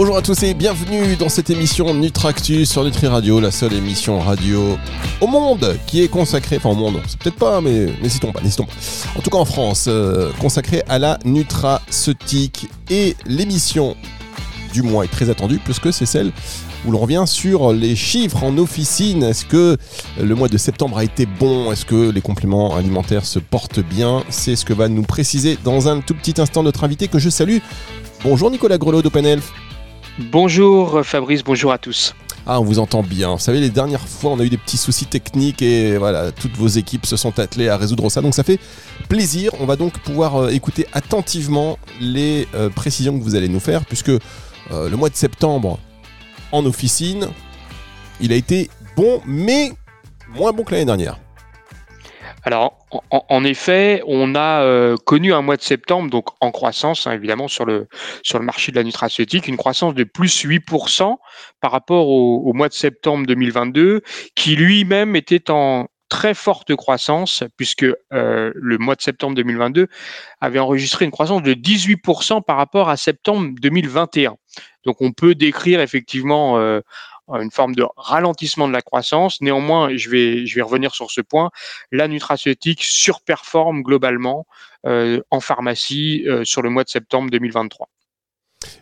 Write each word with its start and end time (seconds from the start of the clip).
Bonjour 0.00 0.16
à 0.16 0.22
tous 0.22 0.42
et 0.44 0.54
bienvenue 0.54 1.14
dans 1.16 1.28
cette 1.28 1.50
émission 1.50 1.92
Nutractus 1.92 2.70
sur 2.70 2.82
Nutri 2.82 3.06
Radio, 3.06 3.38
la 3.38 3.50
seule 3.50 3.74
émission 3.74 4.18
radio 4.18 4.78
au 5.20 5.26
monde 5.26 5.76
qui 5.86 6.00
est 6.02 6.08
consacrée, 6.08 6.56
enfin 6.56 6.70
au 6.70 6.74
monde, 6.74 7.02
c'est 7.06 7.18
peut-être 7.18 7.36
pas, 7.36 7.60
mais 7.60 7.88
n'hésitons 8.02 8.32
pas, 8.32 8.40
n'hésitons 8.40 8.64
pas. 8.64 8.72
En 9.14 9.20
tout 9.20 9.28
cas 9.28 9.36
en 9.36 9.44
France, 9.44 9.84
euh, 9.88 10.32
consacrée 10.40 10.82
à 10.88 10.98
la 10.98 11.18
nutraceutique 11.26 12.70
et 12.88 13.14
l'émission 13.26 13.94
du 14.72 14.80
mois 14.80 15.04
est 15.04 15.08
très 15.08 15.28
attendue 15.28 15.60
puisque 15.62 15.92
c'est 15.92 16.06
celle 16.06 16.32
où 16.86 16.92
l'on 16.92 17.00
revient 17.00 17.24
sur 17.26 17.74
les 17.74 17.94
chiffres 17.94 18.42
en 18.42 18.56
officine. 18.56 19.22
Est-ce 19.22 19.44
que 19.44 19.76
le 20.18 20.34
mois 20.34 20.48
de 20.48 20.56
septembre 20.56 20.96
a 20.96 21.04
été 21.04 21.26
bon? 21.26 21.72
Est-ce 21.72 21.84
que 21.84 22.08
les 22.08 22.22
compléments 22.22 22.74
alimentaires 22.74 23.26
se 23.26 23.38
portent 23.38 23.80
bien? 23.80 24.24
C'est 24.30 24.56
ce 24.56 24.64
que 24.64 24.72
va 24.72 24.88
nous 24.88 25.02
préciser 25.02 25.58
dans 25.62 25.88
un 25.88 26.00
tout 26.00 26.14
petit 26.14 26.40
instant 26.40 26.62
notre 26.62 26.84
invité 26.84 27.06
que 27.06 27.18
je 27.18 27.28
salue. 27.28 27.58
Bonjour 28.24 28.50
Nicolas 28.50 28.78
Grelot 28.78 29.02
d'OpenElf. 29.02 29.52
Bonjour 30.20 31.00
Fabrice, 31.02 31.42
bonjour 31.42 31.72
à 31.72 31.78
tous. 31.78 32.14
Ah, 32.46 32.60
on 32.60 32.64
vous 32.64 32.78
entend 32.78 33.02
bien. 33.02 33.32
Vous 33.32 33.38
savez, 33.38 33.58
les 33.58 33.70
dernières 33.70 34.06
fois, 34.06 34.32
on 34.32 34.38
a 34.38 34.44
eu 34.44 34.50
des 34.50 34.58
petits 34.58 34.76
soucis 34.76 35.06
techniques 35.06 35.62
et 35.62 35.96
voilà, 35.96 36.30
toutes 36.30 36.56
vos 36.56 36.66
équipes 36.66 37.06
se 37.06 37.16
sont 37.16 37.38
attelées 37.38 37.70
à 37.70 37.78
résoudre 37.78 38.10
ça. 38.10 38.20
Donc 38.20 38.34
ça 38.34 38.42
fait 38.42 38.58
plaisir. 39.08 39.52
On 39.60 39.64
va 39.64 39.76
donc 39.76 39.98
pouvoir 40.00 40.36
euh, 40.36 40.48
écouter 40.50 40.86
attentivement 40.92 41.78
les 42.02 42.46
euh, 42.54 42.68
précisions 42.68 43.18
que 43.18 43.24
vous 43.24 43.34
allez 43.34 43.48
nous 43.48 43.60
faire, 43.60 43.86
puisque 43.86 44.10
euh, 44.10 44.20
le 44.70 44.96
mois 44.96 45.08
de 45.08 45.16
septembre 45.16 45.78
en 46.52 46.66
officine, 46.66 47.28
il 48.20 48.30
a 48.30 48.36
été 48.36 48.68
bon, 48.96 49.22
mais 49.26 49.72
moins 50.36 50.52
bon 50.52 50.64
que 50.64 50.72
l'année 50.72 50.84
dernière. 50.84 51.18
Alors, 52.44 52.86
en, 53.10 53.44
effet, 53.44 54.02
on 54.06 54.34
a 54.34 54.62
euh, 54.62 54.96
connu 55.04 55.34
un 55.34 55.42
mois 55.42 55.56
de 55.56 55.62
septembre, 55.62 56.10
donc 56.10 56.28
en 56.40 56.50
croissance, 56.50 57.06
hein, 57.06 57.12
évidemment, 57.12 57.48
sur 57.48 57.66
le, 57.66 57.86
sur 58.22 58.38
le 58.38 58.44
marché 58.44 58.72
de 58.72 58.76
la 58.76 58.82
nutraceutique, 58.82 59.46
une 59.46 59.58
croissance 59.58 59.94
de 59.94 60.04
plus 60.04 60.44
8% 60.44 61.16
par 61.60 61.70
rapport 61.70 62.08
au, 62.08 62.52
mois 62.54 62.68
de 62.68 62.74
septembre 62.74 63.26
2022, 63.26 64.00
qui 64.34 64.56
lui-même 64.56 65.16
était 65.16 65.50
en 65.50 65.88
très 66.08 66.34
forte 66.34 66.74
croissance, 66.74 67.44
puisque 67.56 67.84
euh, 68.12 68.52
le 68.54 68.78
mois 68.78 68.96
de 68.96 69.02
septembre 69.02 69.34
2022 69.36 69.86
avait 70.40 70.58
enregistré 70.58 71.04
une 71.04 71.10
croissance 71.10 71.42
de 71.42 71.54
18% 71.54 72.42
par 72.42 72.56
rapport 72.56 72.88
à 72.88 72.96
septembre 72.96 73.50
2021. 73.60 74.36
Donc, 74.84 74.96
on 75.00 75.12
peut 75.12 75.34
décrire 75.34 75.80
effectivement 75.80 76.58
euh, 76.58 76.80
une 77.38 77.50
forme 77.50 77.74
de 77.74 77.84
ralentissement 77.96 78.68
de 78.68 78.72
la 78.72 78.82
croissance. 78.82 79.40
Néanmoins, 79.40 79.96
je 79.96 80.10
vais, 80.10 80.46
je 80.46 80.54
vais 80.56 80.62
revenir 80.62 80.94
sur 80.94 81.10
ce 81.10 81.20
point, 81.20 81.50
la 81.92 82.08
nutraceutique 82.08 82.82
surperforme 82.82 83.82
globalement 83.82 84.46
euh, 84.86 85.20
en 85.30 85.40
pharmacie 85.40 86.24
euh, 86.26 86.44
sur 86.44 86.62
le 86.62 86.70
mois 86.70 86.84
de 86.84 86.88
septembre 86.88 87.30
2023. 87.30 87.88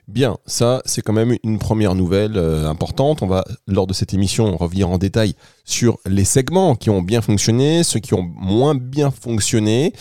Bien, 0.09 0.39
ça 0.47 0.83
c'est 0.87 1.03
quand 1.03 1.12
même 1.12 1.37
une 1.45 1.59
première 1.59 1.95
nouvelle 1.95 2.37
euh, 2.37 2.69
importante. 2.69 3.23
On 3.23 3.27
va, 3.27 3.45
lors 3.67 3.87
de 3.87 3.93
cette 3.93 4.15
émission, 4.15 4.57
revenir 4.57 4.89
en 4.89 4.98
détail 4.98 5.34
sur 5.65 5.98
les 6.07 6.25
segments 6.25 6.75
qui 6.75 6.91
ont 6.91 7.03
bien 7.03 7.21
fonctionné, 7.21 7.84
ceux 7.84 8.01
qui 8.01 8.15
ont 8.15 8.23
moins 8.23 8.75
bien 8.75 9.11
fonctionné. 9.11 9.93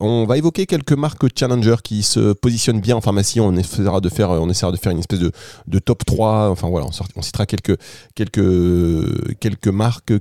On 0.00 0.24
va 0.24 0.38
évoquer 0.38 0.66
quelques 0.66 0.94
marques 0.94 1.26
challenger 1.38 1.76
qui 1.84 2.02
se 2.02 2.32
positionnent 2.32 2.80
bien 2.80 2.96
en 2.96 3.00
pharmacie. 3.00 3.38
On 3.38 3.54
essaiera 3.54 4.00
de 4.00 4.08
faire, 4.08 4.30
on 4.30 4.48
essaiera 4.48 4.72
de 4.72 4.78
faire 4.78 4.92
une 4.92 4.98
espèce 4.98 5.20
de, 5.20 5.30
de 5.66 5.78
top 5.78 6.04
3. 6.04 6.48
Enfin 6.50 6.68
voilà, 6.68 6.86
on, 6.86 6.90
on 7.16 7.22
citera 7.22 7.46
quelques, 7.46 7.78
quelques, 8.14 9.38
quelques 9.38 9.68
marques 9.68 10.14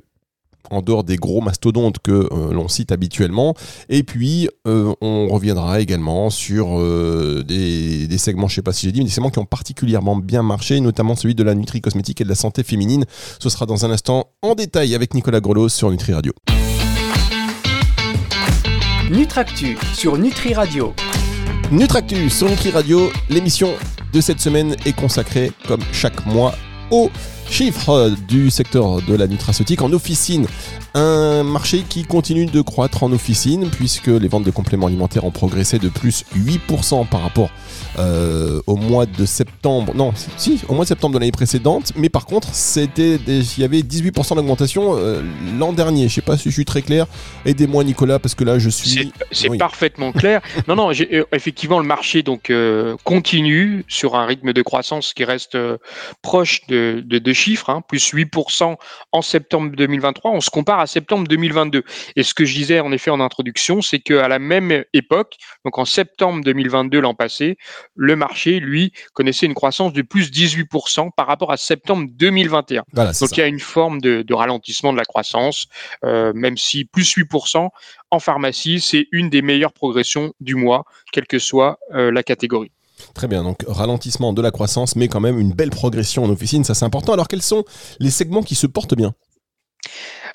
en 0.70 0.82
dehors 0.82 1.04
des 1.04 1.16
gros 1.18 1.42
mastodontes 1.42 2.00
que 2.00 2.12
euh, 2.12 2.54
l'on 2.54 2.68
cite 2.68 2.92
habituellement. 2.92 3.56
Et 3.90 4.04
puis, 4.04 4.50
euh, 4.68 4.94
on 5.02 5.28
reviendra 5.28 5.80
également 5.80 6.30
sur 6.30 6.80
euh, 6.80 7.44
des, 7.48 8.18
segments, 8.18 8.48
je 8.48 8.54
ne 8.54 8.56
sais 8.56 8.62
pas 8.62 8.74
si 8.74 8.86
j'ai 8.86 8.92
dit, 8.92 9.00
mais 9.00 9.06
des 9.06 9.12
segments 9.12 9.30
qui 9.30 9.40
ont 9.40 9.46
particulièrement 9.46 10.16
bien 10.16 10.44
marché, 10.44 10.80
notamment 10.80 11.16
celui 11.16 11.36
de 11.36 11.44
la 11.44 11.56
nutri 11.56 11.82
cosmétique 11.82 12.22
et 12.22 12.24
de 12.24 12.30
la 12.30 12.36
santé 12.36 12.64
féminine. 12.64 13.06
Ce 13.40 13.50
sera 13.50 13.66
dans 13.66 13.86
un 13.86 13.92
instant 13.92 14.28
en 14.42 14.56
détail 14.56 14.96
avec 14.96 15.14
Nicolas 15.14 15.40
Grelos 15.40 15.70
sur 15.70 15.90
Nutri 15.90 16.14
Radio. 16.14 16.34
Nutractu 19.10 19.78
sur 19.96 20.18
Nutri 20.18 20.54
Radio. 20.54 20.94
Nutractu 21.72 22.30
sur 22.30 22.50
Nutri 22.50 22.72
Radio, 22.72 23.12
l'émission 23.30 23.74
de 24.14 24.22
cette 24.22 24.40
semaine 24.40 24.76
est 24.86 24.96
consacrée, 24.96 25.52
comme 25.68 25.82
chaque 25.92 26.26
mois, 26.26 26.54
au 26.92 27.10
Chiffres 27.50 28.12
du 28.28 28.50
secteur 28.50 29.02
de 29.02 29.16
la 29.16 29.28
nutraceutique 29.28 29.82
en 29.82 29.92
officine. 29.92 30.48
Un 30.94 31.44
marché 31.44 31.84
qui 31.88 32.04
continue 32.04 32.46
de 32.46 32.62
croître 32.62 33.04
en 33.04 33.12
officine 33.12 33.70
puisque 33.70 34.08
les 34.08 34.28
ventes 34.28 34.44
de 34.44 34.52
compléments 34.52 34.88
alimentaires 34.88 35.26
ont 35.26 35.32
progressé 35.32 35.78
de 35.78 35.90
plus 35.90 36.26
8% 36.36 37.08
par 37.08 37.22
rapport 37.22 37.50
euh, 37.98 38.62
au 38.66 38.76
mois 38.76 39.06
de 39.06 39.26
septembre. 39.26 39.94
Non, 39.96 40.14
si, 40.38 40.62
au 40.68 40.74
mois 40.74 40.86
de 40.86 40.90
septembre 40.90 41.16
de 41.16 41.20
l'année 41.20 41.32
précédente. 41.32 41.92
Mais 41.96 42.10
par 42.10 42.26
contre, 42.26 42.48
c'était 42.54 43.16
il 43.16 43.60
y 43.60 43.64
avait 43.64 43.80
18% 43.80 44.36
d'augmentation 44.36 44.96
euh, 44.98 45.22
l'an 45.58 45.74
dernier. 45.74 46.08
Je 46.08 46.16
sais 46.16 46.22
pas 46.22 46.38
si 46.38 46.50
je 46.50 46.54
suis 46.54 46.66
très 46.66 46.82
clair. 46.82 47.08
Aidez-moi 47.46 47.84
Nicolas 47.84 48.20
parce 48.20 48.36
que 48.36 48.44
là 48.44 48.58
je 48.58 48.70
suis. 48.70 49.12
C'est 49.32 49.58
parfaitement 49.58 50.12
clair. 50.12 50.42
non, 50.68 50.76
non, 50.76 50.92
euh, 50.92 51.24
effectivement 51.34 51.80
le 51.80 51.86
marché 51.86 52.24
donc 52.24 52.52
continue 53.04 53.84
sur 53.88 54.16
un 54.16 54.26
rythme 54.26 54.54
de 54.54 54.62
croissance 54.62 55.14
qui 55.14 55.24
reste 55.24 55.58
proche 56.22 56.62
de, 56.68 57.04
de, 57.06 57.20
de 57.20 57.34
chiffres, 57.40 57.70
hein, 57.70 57.82
plus 57.88 58.14
8% 58.14 58.76
en 59.12 59.22
septembre 59.22 59.72
2023. 59.76 60.32
On 60.32 60.42
se 60.42 60.50
compare 60.50 60.80
à 60.80 60.88
septembre 60.88 61.28
2022. 61.28 61.84
Et 62.16 62.24
ce 62.24 62.34
que 62.34 62.46
je 62.46 62.54
disais 62.54 62.80
en 62.80 62.92
effet 62.92 63.10
en 63.12 63.20
introduction, 63.20 63.82
c'est 63.82 64.00
qu'à 64.00 64.28
la 64.28 64.40
même 64.40 64.84
époque, 64.94 65.36
donc 65.66 65.78
en 65.78 65.86
septembre 65.86 66.44
2022 66.44 67.00
l'an 67.00 67.14
passé, 67.14 67.58
le 67.96 68.16
marché, 68.16 68.60
lui, 68.60 68.92
connaissait 69.14 69.46
une 69.46 69.54
croissance 69.54 69.94
de 69.94 70.02
plus 70.02 70.32
18% 70.32 71.10
par 71.16 71.28
rapport 71.28 71.52
à 71.52 71.58
septembre 71.58 72.08
2021. 72.12 72.84
donc 72.94 73.14
il 73.32 73.38
y 73.38 73.42
a 73.42 73.48
une 73.48 73.60
forme 73.60 74.02
de, 74.02 74.34
ralentissement 74.34 74.94
de 74.94 74.98
la 74.98 75.06
croissance, 75.06 75.68
euh, 76.06 76.32
même 76.34 76.58
si 76.58 76.86
plus 76.86 77.16
8% 77.16 77.70
en 78.12 78.20
pharmacie, 78.20 78.80
c'est 78.80 79.08
une 79.12 79.30
des 79.30 79.42
meilleures 79.42 79.74
progressions 79.74 80.34
du 80.40 80.56
mois, 80.56 80.86
quelle 81.12 81.28
que 81.28 81.40
soit 81.40 81.80
euh, 81.94 82.12
la 82.12 82.24
catégorie. 82.24 82.72
Très 83.14 83.28
bien, 83.28 83.44
donc 83.44 83.64
ralentissement 83.68 84.34
de 84.34 84.42
la 84.42 84.52
croissance, 84.52 84.96
mais 84.96 85.08
quand 85.08 85.20
même 85.20 85.40
une 85.40 85.54
belle 85.54 85.70
progression 85.70 86.24
en 86.24 86.30
officine, 86.30 86.64
ça 86.64 86.74
c'est 86.74 86.86
important. 86.86 87.14
Alors 87.14 87.28
quels 87.28 87.42
sont 87.42 87.64
les 88.00 88.12
segments 88.12 88.44
qui 88.44 88.56
se 88.56 88.68
portent 88.68 88.96
bien? 88.96 89.14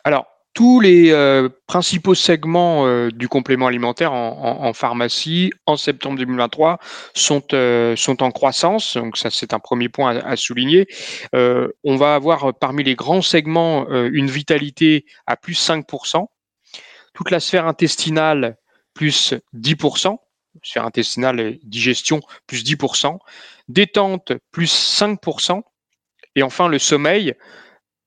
Alors, 0.05 0.27
tous 0.55 0.79
les 0.79 1.11
euh, 1.11 1.49
principaux 1.67 2.15
segments 2.15 2.87
euh, 2.87 3.11
du 3.11 3.27
complément 3.27 3.67
alimentaire 3.67 4.13
en, 4.13 4.73
pharmacie 4.73 5.53
en 5.67 5.77
septembre 5.77 6.17
2023 6.19 6.79
sont, 7.13 7.43
euh, 7.53 7.97
sont 7.97 8.23
en 8.23 8.31
croissance. 8.31 8.97
Donc 8.97 9.17
ça, 9.19 9.31
c'est 9.31 9.53
un 9.53 9.59
premier 9.59 9.89
point 9.89 10.17
à, 10.17 10.37
souligner. 10.37 10.87
on 11.33 11.97
va 11.97 12.15
avoir 12.15 12.55
parmi 12.55 12.85
les 12.85 12.95
grands 12.95 13.23
segments 13.23 13.89
une 13.91 14.31
vitalité 14.31 15.07
à 15.27 15.37
plus 15.37 15.55
5%. 15.55 16.27
Toute 17.15 17.31
la 17.31 17.41
sphère 17.41 17.67
intestinale 17.67 18.57
plus 18.95 19.35
10% 19.57 20.19
sphère 20.65 20.85
intestinale 20.85 21.41
et 21.41 21.61
digestion, 21.63 22.21
plus 22.47 22.65
10%, 22.65 23.19
détente, 23.69 24.33
plus 24.51 24.73
5%, 25.01 25.63
et 26.37 26.43
enfin 26.43 26.69
le 26.69 26.79
sommeil, 26.79 27.35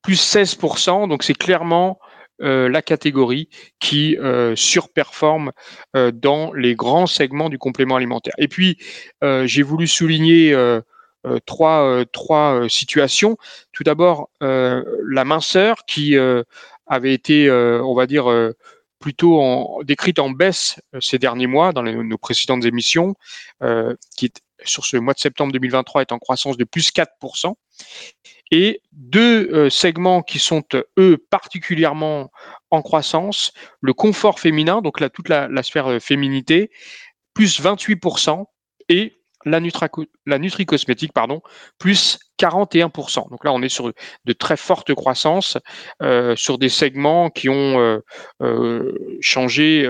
plus 0.02 0.22
16%. 0.22 1.08
Donc 1.08 1.24
c'est 1.24 1.34
clairement 1.34 2.00
euh, 2.44 2.70
la 2.70 2.84
catégorie 2.84 3.50
qui 3.80 4.16
euh, 4.18 4.56
surperforme 4.56 5.52
euh, 5.96 6.12
dans 6.12 6.54
les 6.54 6.76
grands 6.76 7.08
segments 7.08 7.50
du 7.50 7.58
complément 7.58 7.96
alimentaire. 7.96 8.36
Et 8.38 8.48
puis, 8.48 8.78
j'ai 9.22 9.64
voulu 9.64 9.88
souligner 9.88 10.56
trois, 11.46 12.06
trois 12.12 12.70
situations. 12.70 13.38
Tout 13.72 13.84
d'abord, 13.84 14.30
la 14.40 15.26
minceur 15.26 15.86
qui 15.86 16.16
avait 16.86 17.14
été, 17.14 17.52
on 17.52 17.96
va 17.96 18.06
dire, 18.06 18.26
plutôt 19.00 19.42
en, 19.42 19.84
décrite 19.84 20.20
en 20.20 20.30
baisse 20.30 20.80
euh, 20.94 21.02
ces 21.02 21.20
derniers 21.20 21.48
mois 21.48 21.74
dans 21.74 21.84
nos 21.84 22.18
précédentes 22.18 22.66
émissions, 22.66 23.16
euh, 23.64 23.96
qui 24.16 24.32
sur 24.66 24.86
ce 24.86 24.98
mois 24.98 25.14
de 25.14 25.20
septembre 25.20 25.54
2023 25.54 26.02
est 26.02 26.12
en 26.12 26.18
croissance 26.18 26.58
de 26.58 26.64
plus 26.64 26.92
4%. 26.92 27.54
Et 28.50 28.82
deux 28.92 29.52
euh, 29.52 29.70
segments 29.70 30.24
qui 30.24 30.40
sont, 30.40 30.64
eux, 30.98 31.18
particulièrement 31.30 32.32
en 32.72 32.82
croissance, 32.82 33.54
le 33.82 33.94
confort 33.94 34.40
féminin, 34.40 34.82
donc 34.82 35.00
là, 35.00 35.10
toute 35.10 35.30
la, 35.30 35.48
la 35.48 35.62
sphère 35.62 36.02
féminité, 36.02 36.72
plus 37.34 37.62
28%, 37.62 38.46
et 38.90 39.18
la, 39.46 39.60
nutri-cosmétique, 39.60 41.14
pardon, 41.14 41.42
plus 41.78 42.20
41%. 42.40 43.30
Donc 43.30 43.44
là, 43.44 43.52
on 43.54 43.62
est 43.62 43.70
sur 43.70 43.92
de 44.26 44.34
très 44.34 44.58
fortes 44.58 44.94
croissances 44.94 45.58
euh, 46.02 46.36
sur 46.36 46.58
des 46.58 46.70
segments 46.70 47.30
qui 47.30 47.50
ont 47.50 47.80
euh, 47.80 48.00
euh, 48.42 49.18
changé 49.22 49.88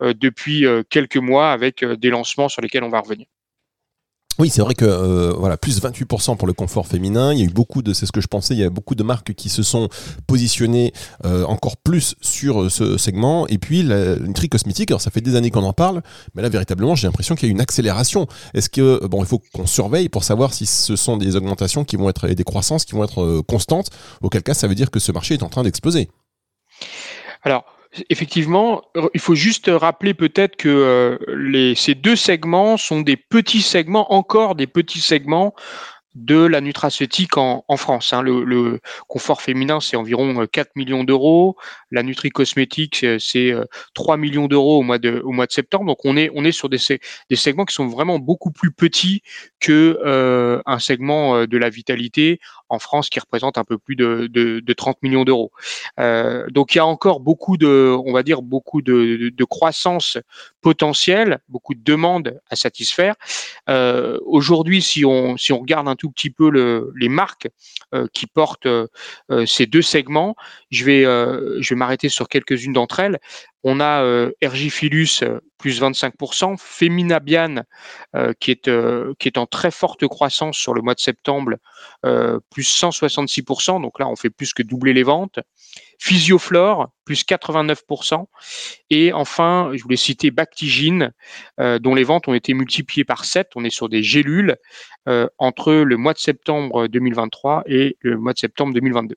depuis 0.00 0.66
quelques 0.90 1.16
mois 1.16 1.52
avec 1.52 1.84
des 1.84 2.10
lancements 2.10 2.48
sur 2.48 2.62
lesquels 2.62 2.84
on 2.84 2.90
va 2.90 3.00
revenir. 3.00 3.26
Oui, 4.40 4.50
c'est 4.50 4.62
vrai 4.62 4.74
que 4.74 4.84
euh, 4.84 5.32
voilà, 5.38 5.56
plus 5.56 5.80
28% 5.80 6.36
pour 6.36 6.48
le 6.48 6.52
confort 6.52 6.88
féminin. 6.88 7.32
Il 7.32 7.38
y 7.38 7.42
a 7.42 7.44
eu 7.44 7.50
beaucoup 7.50 7.82
de, 7.82 7.92
c'est 7.92 8.04
ce 8.04 8.10
que 8.10 8.20
je 8.20 8.26
pensais, 8.26 8.54
il 8.54 8.60
y 8.60 8.64
a 8.64 8.70
beaucoup 8.70 8.96
de 8.96 9.04
marques 9.04 9.32
qui 9.34 9.48
se 9.48 9.62
sont 9.62 9.88
positionnées 10.26 10.92
euh, 11.24 11.44
encore 11.44 11.76
plus 11.76 12.16
sur 12.20 12.62
euh, 12.62 12.68
ce 12.68 12.98
segment. 12.98 13.46
Et 13.46 13.58
puis 13.58 13.84
la 13.84 14.16
nutri 14.16 14.48
cosmétique, 14.48 14.90
alors 14.90 15.00
ça 15.00 15.12
fait 15.12 15.20
des 15.20 15.36
années 15.36 15.52
qu'on 15.52 15.62
en 15.62 15.72
parle, 15.72 16.02
mais 16.34 16.42
là 16.42 16.48
véritablement, 16.48 16.96
j'ai 16.96 17.06
l'impression 17.06 17.36
qu'il 17.36 17.48
y 17.48 17.50
a 17.50 17.52
une 17.52 17.60
accélération. 17.60 18.26
Est-ce 18.54 18.68
que 18.68 19.06
bon, 19.06 19.22
il 19.22 19.26
faut 19.26 19.40
qu'on 19.52 19.66
surveille 19.66 20.08
pour 20.08 20.24
savoir 20.24 20.52
si 20.52 20.66
ce 20.66 20.96
sont 20.96 21.16
des 21.16 21.36
augmentations 21.36 21.84
qui 21.84 21.96
vont 21.96 22.08
être 22.08 22.28
et 22.28 22.34
des 22.34 22.44
croissances 22.44 22.84
qui 22.84 22.94
vont 22.94 23.04
être 23.04 23.42
constantes. 23.46 23.90
Auquel 24.20 24.42
cas, 24.42 24.54
ça 24.54 24.66
veut 24.66 24.74
dire 24.74 24.90
que 24.90 24.98
ce 24.98 25.12
marché 25.12 25.34
est 25.34 25.42
en 25.44 25.48
train 25.48 25.62
d'exploser. 25.62 26.08
Alors, 27.42 27.64
Effectivement, 28.10 28.82
il 29.14 29.20
faut 29.20 29.34
juste 29.34 29.70
rappeler 29.72 30.14
peut-être 30.14 30.56
que 30.56 30.68
euh, 30.68 31.74
ces 31.76 31.94
deux 31.94 32.16
segments 32.16 32.76
sont 32.76 33.00
des 33.00 33.16
petits 33.16 33.62
segments, 33.62 34.12
encore 34.12 34.54
des 34.56 34.66
petits 34.66 35.00
segments 35.00 35.54
de 36.14 36.44
la 36.44 36.60
nutraceutique 36.60 37.36
en, 37.36 37.62
France. 37.76 38.12
Hein. 38.12 38.22
Le, 38.22 38.80
confort 39.08 39.42
féminin, 39.42 39.80
c'est 39.80 39.96
environ 39.96 40.46
4 40.46 40.66
euh, 40.66 40.70
millions 40.76 41.04
d'euros. 41.04 41.56
La 41.90 42.02
nutri 42.02 42.30
cosmétique, 42.30 43.04
c'est 43.18 43.54
3 43.94 44.14
euh, 44.14 44.18
millions 44.18 44.46
d'euros 44.46 44.78
au 44.78 44.82
mois 44.82 44.98
de, 44.98 45.20
au 45.24 45.32
mois 45.32 45.46
de 45.46 45.52
septembre. 45.52 45.86
Donc 45.86 45.98
on 46.04 46.16
est, 46.16 46.30
on 46.34 46.44
est 46.44 46.52
sur 46.52 46.68
des, 46.68 46.78
des 47.30 47.36
segments 47.36 47.64
qui 47.64 47.74
sont 47.74 47.86
vraiment 47.86 48.18
beaucoup 48.18 48.50
plus 48.50 48.72
petits 48.72 49.22
que 49.60 49.98
euh, 50.04 50.60
un 50.66 50.78
segment 50.78 51.46
de 51.46 51.58
la 51.58 51.68
vitalité 51.68 52.40
en 52.68 52.78
France 52.78 53.08
qui 53.08 53.20
représente 53.20 53.58
un 53.58 53.64
peu 53.64 53.78
plus 53.78 53.96
de, 53.96 54.28
de, 54.30 54.60
de 54.60 54.72
30 54.72 55.02
millions 55.02 55.24
d'euros. 55.24 55.52
Euh, 55.98 56.46
donc 56.50 56.74
il 56.74 56.78
y 56.78 56.80
a 56.80 56.86
encore 56.86 57.20
beaucoup 57.20 57.56
de, 57.56 57.96
on 58.04 58.12
va 58.12 58.22
dire 58.22 58.42
beaucoup 58.42 58.82
de, 58.82 59.30
de 59.30 59.44
croissance 59.44 60.18
potentielle, 60.60 61.38
beaucoup 61.48 61.74
de 61.74 61.82
demandes 61.82 62.40
à 62.50 62.56
satisfaire. 62.56 63.14
Euh, 63.68 64.18
Aujourd'hui, 64.24 64.82
si 64.82 65.04
on 65.04 65.36
si 65.36 65.52
on 65.52 65.60
regarde 65.60 65.88
un 65.88 65.96
tout 65.96 66.03
petit 66.10 66.30
peu 66.30 66.50
le, 66.50 66.92
les 66.96 67.08
marques 67.08 67.48
euh, 67.94 68.06
qui 68.12 68.26
portent 68.26 68.66
euh, 68.66 68.86
ces 69.46 69.66
deux 69.66 69.82
segments, 69.82 70.36
je 70.70 70.84
vais 70.84 71.76
m'arrêter 71.76 72.08
sur 72.08 72.28
quelques-unes 72.28 72.72
d'entre 72.72 73.00
elles. 73.00 73.18
On 73.64 73.80
a 73.80 74.02
euh, 74.02 74.30
Ergifilus 74.40 75.24
plus 75.58 75.80
25%, 75.80 76.56
Feminabian 76.58 77.62
qui 78.38 78.50
est 78.50 78.70
qui 79.18 79.28
est 79.28 79.38
en 79.38 79.46
très 79.46 79.70
forte 79.70 80.06
croissance 80.06 80.56
sur 80.56 80.74
le 80.74 80.82
mois 80.82 80.94
de 80.94 81.00
septembre 81.00 81.54
plus 82.50 82.82
166%, 82.82 83.80
donc 83.80 83.98
là 83.98 84.06
on 84.08 84.16
fait 84.16 84.28
plus 84.28 84.52
que 84.52 84.62
doubler 84.62 84.92
les 84.92 85.04
ventes. 85.04 85.38
Physioflore, 85.98 86.90
plus 87.04 87.24
89%. 87.24 88.26
Et 88.90 89.12
enfin, 89.12 89.70
je 89.74 89.82
voulais 89.82 89.96
citer 89.96 90.30
Bactigine, 90.30 91.12
euh, 91.60 91.78
dont 91.78 91.94
les 91.94 92.04
ventes 92.04 92.28
ont 92.28 92.34
été 92.34 92.54
multipliées 92.54 93.04
par 93.04 93.24
7. 93.24 93.52
On 93.56 93.64
est 93.64 93.70
sur 93.70 93.88
des 93.88 94.02
gélules 94.02 94.56
euh, 95.08 95.28
entre 95.38 95.72
le 95.72 95.96
mois 95.96 96.12
de 96.12 96.18
septembre 96.18 96.88
2023 96.88 97.64
et 97.66 97.96
le 98.00 98.18
mois 98.18 98.32
de 98.32 98.38
septembre 98.38 98.74
2022. 98.74 99.16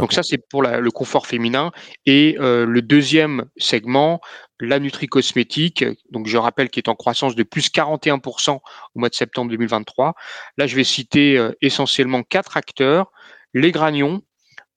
Donc 0.00 0.12
ça, 0.12 0.22
c'est 0.22 0.38
pour 0.38 0.62
le 0.62 0.90
confort 0.90 1.26
féminin. 1.26 1.72
Et 2.06 2.36
euh, 2.40 2.66
le 2.66 2.82
deuxième 2.82 3.46
segment, 3.56 4.20
la 4.60 4.78
nutri-cosmétique, 4.78 5.84
donc 6.10 6.26
je 6.26 6.36
rappelle 6.36 6.70
qui 6.70 6.78
est 6.80 6.88
en 6.88 6.94
croissance 6.94 7.34
de 7.34 7.42
plus 7.42 7.70
41% 7.70 8.50
au 8.50 8.60
mois 8.94 9.08
de 9.08 9.14
septembre 9.14 9.50
2023. 9.50 10.14
Là, 10.56 10.66
je 10.66 10.76
vais 10.76 10.84
citer 10.84 11.50
essentiellement 11.60 12.22
quatre 12.22 12.56
acteurs. 12.56 13.10
Les 13.54 13.72
granions, 13.72 14.22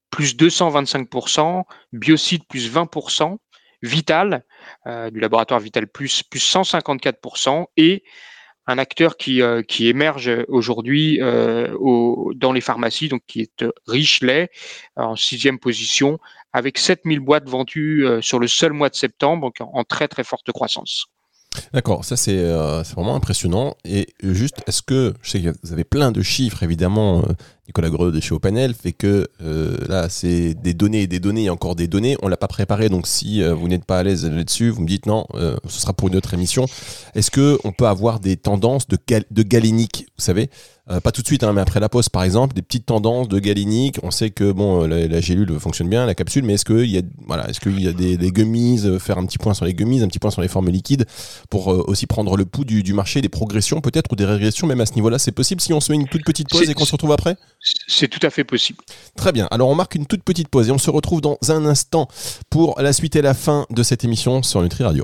plus 0.10 0.36
225%, 0.36 1.64
Biocide 1.92 2.48
plus 2.48 2.74
20%, 2.74 3.38
Vital, 3.82 4.44
euh, 4.88 5.10
du 5.12 5.20
laboratoire 5.20 5.60
Vital 5.60 5.88
Plus, 5.88 6.24
plus 6.24 6.40
154%, 6.40 7.68
et 7.78 8.04
un 8.68 8.78
acteur 8.78 9.18
qui, 9.18 9.42
euh, 9.42 9.62
qui 9.62 9.88
émerge 9.88 10.32
aujourd'hui 10.48 11.20
euh, 11.22 11.68
dans 12.36 12.52
les 12.52 12.62
pharmacies, 12.62 13.10
donc 13.10 13.22
qui 13.28 13.42
est 13.42 13.66
Richelet, 13.88 14.50
en 14.96 15.16
sixième 15.16 15.60
position, 15.60 16.20
avec 16.54 16.78
7000 16.78 17.20
boîtes 17.20 17.50
vendues 17.50 18.06
sur 18.22 18.40
le 18.40 18.48
seul 18.48 18.74
mois 18.74 18.90
de 18.90 18.96
septembre, 18.96 19.48
donc 19.48 19.56
en 19.60 19.84
très 19.84 20.08
très 20.08 20.24
forte 20.24 20.52
croissance. 20.52 21.08
D'accord, 21.74 22.04
ça 22.04 22.18
c'est 22.18 22.44
vraiment 22.96 23.16
impressionnant. 23.16 23.76
Et 23.86 24.08
juste, 24.24 24.64
est-ce 24.68 24.82
que, 24.82 25.14
je 25.22 25.30
sais 25.30 25.42
que 25.42 25.50
vous 25.64 25.74
avez 25.74 25.84
plein 25.84 26.12
de 26.12 26.22
chiffres 26.22 26.64
évidemment, 26.64 27.24
Nicolas 27.68 27.90
Greux 27.90 28.12
de 28.12 28.20
chez 28.20 28.34
Opanel 28.34 28.76
fait 28.76 28.94
que 28.94 29.28
euh, 29.42 29.78
là, 29.88 30.08
c'est 30.10 30.54
des 30.54 30.74
données 30.74 31.02
et 31.04 31.08
des 31.08 31.20
données 31.20 31.46
et 31.46 31.50
encore 31.50 31.76
des 31.76 31.88
données. 31.88 32.16
On 32.22 32.28
l'a 32.28 32.38
pas 32.38 32.48
préparé, 32.48 32.90
donc 32.90 33.08
si 33.08 33.42
euh, 33.42 33.56
vous 33.56 33.68
n'êtes 33.68 33.86
pas 33.86 34.00
à 34.00 34.04
l'aise 34.04 34.26
là-dessus, 34.26 34.70
vous 34.70 34.82
me 34.82 34.88
dites 34.88 35.08
non, 35.08 35.26
euh, 35.34 35.58
ce 35.68 35.82
sera 35.82 35.94
pour 35.94 36.08
une 36.10 36.16
autre 36.16 36.34
émission. 36.34 36.68
Est-ce 37.16 37.32
que 37.32 37.58
on 37.64 37.72
peut 37.72 37.88
avoir 37.88 38.20
des 38.20 38.38
tendances 38.38 38.88
de, 38.88 38.98
de 39.32 39.44
galénique, 39.44 40.06
vous 40.18 40.24
savez? 40.24 40.50
Pas 41.04 41.12
tout 41.12 41.24
de 41.24 41.26
suite, 41.26 41.44
hein, 41.44 41.52
mais 41.52 41.62
après 41.62 41.80
la 41.80 41.90
pause, 41.90 42.10
par 42.10 42.22
exemple, 42.22 42.54
des 42.54 42.62
petites 42.62 42.86
tendances 42.86 43.28
de 43.28 43.40
galénique. 43.40 43.98
On 44.04 44.12
sait 44.12 44.30
que 44.30 44.52
bon, 44.52 44.86
la, 44.86 45.20
gélule 45.20 45.60
fonctionne 45.60 45.90
bien, 45.90 46.06
la 46.06 46.14
capsule, 46.14 46.44
mais 46.44 46.54
est-ce 46.54 46.66
qu'il 46.66 46.92
y 46.92 47.00
a, 47.00 47.02
voilà, 47.26 47.50
est-ce 47.50 47.60
qu'il 47.60 47.82
y 47.82 47.88
a 47.88 47.92
des, 47.92 48.18
des 48.18 48.32
gummies, 48.32 48.80
faire 49.00 49.18
un 49.18 49.26
petit 49.26 49.40
point 49.40 49.56
sur 49.56 49.66
les 49.66 49.74
gummies, 49.74 50.04
un 50.04 50.08
petit 50.08 50.20
point 50.20 50.30
sur 50.30 50.44
les 50.44 50.48
formes 50.48 50.70
liquides, 50.70 51.08
pour 51.50 51.70
aussi 51.70 52.06
prendre 52.06 52.38
le 52.38 52.46
pouls 52.46 52.66
du, 52.66 52.84
du 52.84 52.94
marché, 52.94 53.24
des 53.24 53.30
progressions 53.30 53.82
peut-être 53.82 54.12
ou 54.12 54.16
des 54.16 54.26
régressions, 54.26 54.68
même 54.68 54.80
à 54.80 54.86
ce 54.86 54.94
niveau-là, 54.94 55.18
c'est 55.18 55.32
possible 55.32 55.60
si 55.60 55.74
on 55.74 55.80
se 55.80 55.92
met 55.92 55.98
une 55.98 56.08
toute 56.08 56.24
petite 56.24 56.50
pause 56.50 56.70
et 56.70 56.76
qu'on 56.76 56.86
se 56.86 56.92
retrouve 56.92 57.14
après? 57.14 57.36
C'est 57.88 58.08
tout 58.08 58.26
à 58.26 58.30
fait 58.30 58.44
possible. 58.44 58.80
Très 59.16 59.32
bien. 59.32 59.48
Alors 59.52 59.70
on 59.70 59.76
marque 59.76 59.96
une 59.96 60.06
toute 60.06 60.24
petite 60.24 60.50
pause 60.50 60.70
et 60.70 60.72
on 60.72 60.78
se 60.78 60.90
retrouve 60.90 61.22
dans 61.22 61.38
un 61.50 61.66
instant 61.66 62.08
pour 62.50 62.80
la 62.80 62.94
suite 62.94 63.16
et 63.16 63.22
la 63.22 63.34
fin 63.34 63.66
de 63.70 63.84
cette 63.84 64.04
émission 64.04 64.44
sur 64.44 64.62
Nutri 64.62 64.84
Radio. 64.84 65.04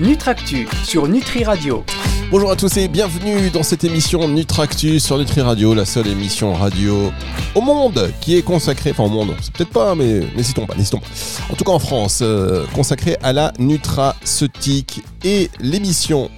Nutractu 0.00 0.66
sur 0.84 1.08
Nutri 1.08 1.44
Radio. 1.44 1.84
Bonjour 2.30 2.50
à 2.50 2.56
tous 2.56 2.74
et 2.78 2.88
bienvenue 2.88 3.50
dans 3.50 3.62
cette 3.62 3.84
émission 3.84 4.28
Nutractus 4.28 5.04
sur 5.04 5.18
Nutri 5.18 5.42
Radio, 5.42 5.74
la 5.74 5.84
seule 5.84 6.06
émission 6.06 6.54
radio 6.54 7.12
au 7.54 7.60
monde 7.60 8.10
qui 8.20 8.36
est 8.36 8.42
consacrée, 8.42 8.92
enfin 8.92 9.02
au 9.02 9.08
monde, 9.08 9.34
c'est 9.42 9.52
peut-être 9.52 9.72
pas, 9.72 9.94
mais 9.94 10.20
n'hésitons 10.36 10.64
pas, 10.64 10.74
n'hésitons 10.76 11.00
pas. 11.00 11.08
En 11.50 11.54
tout 11.54 11.64
cas 11.64 11.72
en 11.72 11.80
France, 11.80 12.20
euh, 12.22 12.64
consacrée 12.72 13.16
à 13.22 13.32
la 13.32 13.52
nutraceutique 13.58 15.02
et 15.24 15.50
l'émission 15.58 16.30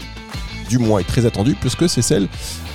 du 0.68 0.78
mois 0.78 1.00
est 1.00 1.06
très 1.06 1.26
attendue 1.26 1.54
puisque 1.54 1.88
c'est 1.88 2.02
celle 2.02 2.28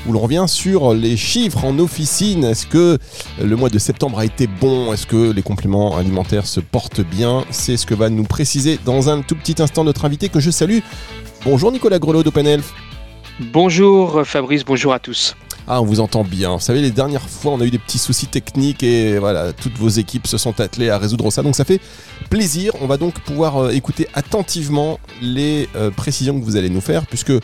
où 0.07 0.13
l'on 0.13 0.19
revient 0.19 0.45
sur 0.47 0.93
les 0.93 1.17
chiffres 1.17 1.65
en 1.65 1.77
officine. 1.79 2.43
Est-ce 2.43 2.65
que 2.65 2.97
le 3.41 3.55
mois 3.55 3.69
de 3.69 3.79
septembre 3.79 4.19
a 4.19 4.25
été 4.25 4.47
bon? 4.47 4.93
Est-ce 4.93 5.05
que 5.05 5.31
les 5.31 5.41
compléments 5.41 5.97
alimentaires 5.97 6.47
se 6.47 6.59
portent 6.59 7.01
bien? 7.01 7.43
C'est 7.51 7.77
ce 7.77 7.85
que 7.85 7.93
va 7.93 8.09
nous 8.09 8.23
préciser 8.23 8.79
dans 8.85 9.09
un 9.09 9.21
tout 9.21 9.35
petit 9.35 9.61
instant 9.61 9.83
notre 9.83 10.05
invité 10.05 10.29
que 10.29 10.39
je 10.39 10.51
salue. 10.51 10.79
Bonjour 11.43 11.71
Nicolas 11.71 11.99
Grelot 11.99 12.23
d'OpenElf. 12.23 12.73
Bonjour 13.39 14.25
Fabrice, 14.25 14.65
bonjour 14.65 14.93
à 14.93 14.99
tous. 14.99 15.35
Ah, 15.69 15.81
on 15.81 15.85
vous 15.85 15.99
entend 15.99 16.23
bien. 16.23 16.53
Vous 16.53 16.61
savez, 16.61 16.81
les 16.81 16.91
dernières 16.91 17.27
fois, 17.29 17.51
on 17.51 17.59
a 17.59 17.65
eu 17.65 17.69
des 17.69 17.77
petits 17.77 17.97
soucis 17.97 18.27
techniques 18.27 18.83
et 18.83 19.19
voilà, 19.19 19.51
toutes 19.51 19.77
vos 19.77 19.89
équipes 19.89 20.25
se 20.25 20.37
sont 20.37 20.61
attelées 20.61 20.89
à 20.89 20.97
résoudre 20.97 21.29
ça. 21.29 21.43
Donc 21.43 21.55
ça 21.55 21.65
fait 21.65 21.81
plaisir. 22.29 22.71
On 22.79 22.87
va 22.87 22.95
donc 22.95 23.19
pouvoir 23.19 23.57
euh, 23.57 23.69
écouter 23.71 24.07
attentivement 24.13 24.97
les 25.21 25.67
euh, 25.75 25.91
précisions 25.91 26.39
que 26.39 26.45
vous 26.45 26.55
allez 26.55 26.69
nous 26.69 26.79
faire, 26.79 27.05
puisque 27.05 27.31
euh, 27.31 27.41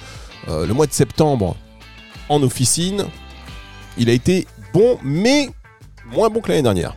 le 0.48 0.74
mois 0.74 0.88
de 0.88 0.94
septembre 0.94 1.58
en 2.34 2.42
officine, 2.42 3.06
il 3.98 4.10
a 4.10 4.14
été 4.14 4.48
bon, 4.74 4.98
mais 5.04 5.50
moins 6.12 6.30
bon 6.30 6.42
que 6.42 6.50
l'année 6.50 6.64
dernière. 6.64 6.96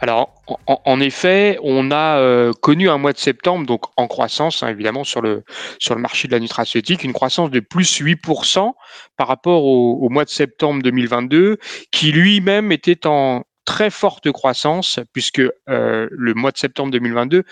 Alors, 0.00 0.34
en, 0.66 1.00
effet, 1.00 1.58
on 1.62 1.92
a 1.92 2.18
euh, 2.18 2.52
connu 2.60 2.90
un 2.90 2.98
mois 2.98 3.12
de 3.12 3.18
septembre, 3.18 3.64
donc 3.66 3.84
en 3.96 4.08
croissance, 4.08 4.62
hein, 4.62 4.68
évidemment, 4.68 5.04
sur 5.04 5.22
le, 5.22 5.44
sur 5.78 5.94
le 5.94 6.00
marché 6.00 6.26
de 6.26 6.32
la 6.32 6.40
nutraceutique, 6.40 7.04
une 7.04 7.12
croissance 7.12 7.50
de 7.50 7.60
plus 7.60 8.02
8% 8.02 8.72
par 9.16 9.28
rapport 9.28 9.64
au, 9.64 10.08
mois 10.10 10.24
de 10.24 10.30
septembre 10.30 10.82
2022, 10.82 11.58
qui 11.92 12.10
lui-même 12.10 12.72
était 12.72 13.06
en 13.06 13.44
très 13.64 13.90
forte 13.90 14.30
croissance, 14.32 14.98
puisque 15.12 15.40
euh, 15.68 16.08
le 16.10 16.34
mois 16.34 16.50
de 16.50 16.58
septembre 16.58 16.90
2022 16.90 17.44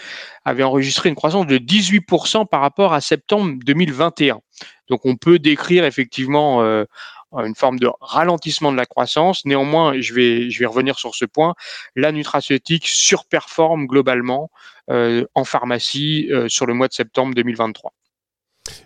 avait 0.45 0.65
enregistré 0.65 1.09
une 1.09 1.15
croissance 1.15 1.47
de 1.47 1.57
18% 1.57 2.49
par 2.49 2.63
rapport 2.63 2.93
à 2.93 3.01
septembre 3.01 3.55
2021. 3.65 4.41
Donc, 4.91 5.07
on 5.07 5.17
peut 5.17 5.39
décrire 5.39 5.85
effectivement 5.85 6.63
euh, 6.63 6.85
une 7.33 7.55
forme 7.55 7.79
de 7.79 7.89
ralentissement 8.01 8.73
de 8.73 8.77
la 8.77 8.87
croissance. 8.87 9.45
Néanmoins, 9.45 10.01
je 10.01 10.13
vais, 10.13 10.51
je 10.51 10.59
vais 10.59 10.67
revenir 10.67 10.99
sur 10.99 11.15
ce 11.15 11.25
point, 11.25 11.55
la 11.97 12.13
nutraceutique 12.13 12.87
surperforme 12.87 13.87
globalement 13.87 14.51
euh, 14.91 15.25
en 15.35 15.45
pharmacie 15.45 16.29
euh, 16.31 16.49
sur 16.49 16.67
le 16.67 16.75
mois 16.75 16.89
de 16.89 16.93
septembre 16.93 17.35
2023. 17.35 17.93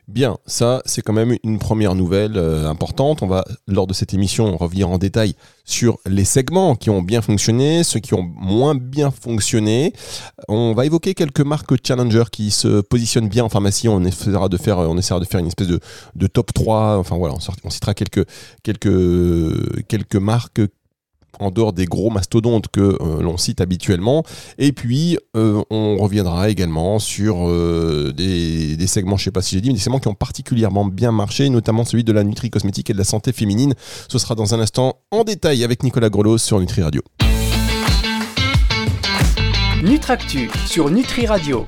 Bien, 0.07 0.37
ça 0.47 0.83
c'est 0.85 1.03
quand 1.03 1.13
même 1.13 1.37
une 1.45 1.59
première 1.59 1.95
nouvelle 1.95 2.37
euh, 2.37 2.69
importante. 2.69 3.23
On 3.23 3.27
va 3.27 3.45
lors 3.67 3.87
de 3.87 3.95
cette 3.95 4.13
émission 4.13 4.57
revenir 4.57 4.91
en 4.91 4.99
détail 4.99 5.35
sur 5.65 5.99
les 6.07 6.25
segments 6.25 6.75
qui 6.75 6.91
ont 6.91 7.01
bien 7.01 7.23
fonctionné, 7.23 7.85
ceux 7.85 8.01
qui 8.01 8.13
ont 8.15 8.23
moins 8.23 8.75
bien 8.75 9.11
fonctionné. 9.11 9.93
On 10.49 10.75
va 10.75 10.85
évoquer 10.85 11.15
quelques 11.15 11.41
marques 11.41 11.75
challenger 11.87 12.25
qui 12.31 12.51
se 12.51 12.83
positionnent 12.83 13.29
bien 13.29 13.45
en 13.45 13.49
pharmacie. 13.49 13.89
On 13.89 14.05
essaiera 14.05 14.49
de 14.49 14.57
faire, 14.57 14.79
on 14.79 14.99
essaiera 14.99 15.21
de 15.21 15.25
faire 15.25 15.41
une 15.41 15.47
espèce 15.47 15.69
de, 15.69 15.81
de 16.15 16.27
top 16.27 16.53
3. 16.53 16.99
Enfin 16.99 17.17
voilà, 17.17 17.35
on, 17.65 17.71
citera 17.71 17.95
quelques, 17.95 18.27
quelques, 18.63 19.87
quelques 19.89 20.17
marques 20.17 20.61
en 21.41 21.51
dehors 21.51 21.73
des 21.73 21.87
gros 21.87 22.11
mastodontes 22.11 22.69
que 22.69 22.99
l'on 23.21 23.37
cite 23.37 23.61
habituellement. 23.61 24.25
Et 24.59 24.73
puis, 24.73 25.19
on 25.35 25.97
reviendra 25.99 26.51
également 26.51 26.99
sur 26.99 27.49
des, 28.15 28.77
des, 28.77 28.87
segments, 28.87 29.17
je 29.17 29.23
ne 29.23 29.25
sais 29.25 29.31
pas 29.31 29.43
si 29.43 29.55
j'ai 29.55 29.61
dit, 29.61 29.69
mais 29.69 29.75
des 29.75 29.81
segments 29.81 29.99
qui 29.99 30.09
ont 30.09 30.15
particulièrement 30.15 30.85
bien 30.85 31.13
marché, 31.13 31.49
notamment 31.49 31.85
celui 31.85 32.05
de 32.05 32.13
la 32.13 32.25
nutri 32.25 32.51
cosmétique 32.51 32.91
et 32.91 32.93
de 32.93 32.99
la 32.99 33.05
santé 33.05 33.33
féminine. 33.33 33.75
Ce 34.09 34.19
sera 34.19 34.35
dans 34.35 34.55
un 34.55 34.61
instant 34.61 34.99
en 35.11 35.25
détail 35.25 35.65
avec 35.65 35.83
Nicolas 35.83 36.11
Grelos 36.11 36.39
sur 36.39 36.61
Nutri 36.61 36.83
Radio. 36.83 37.03
Nutractu 39.83 40.51
sur 40.67 40.91
Nutri 40.91 41.27
Radio. 41.27 41.67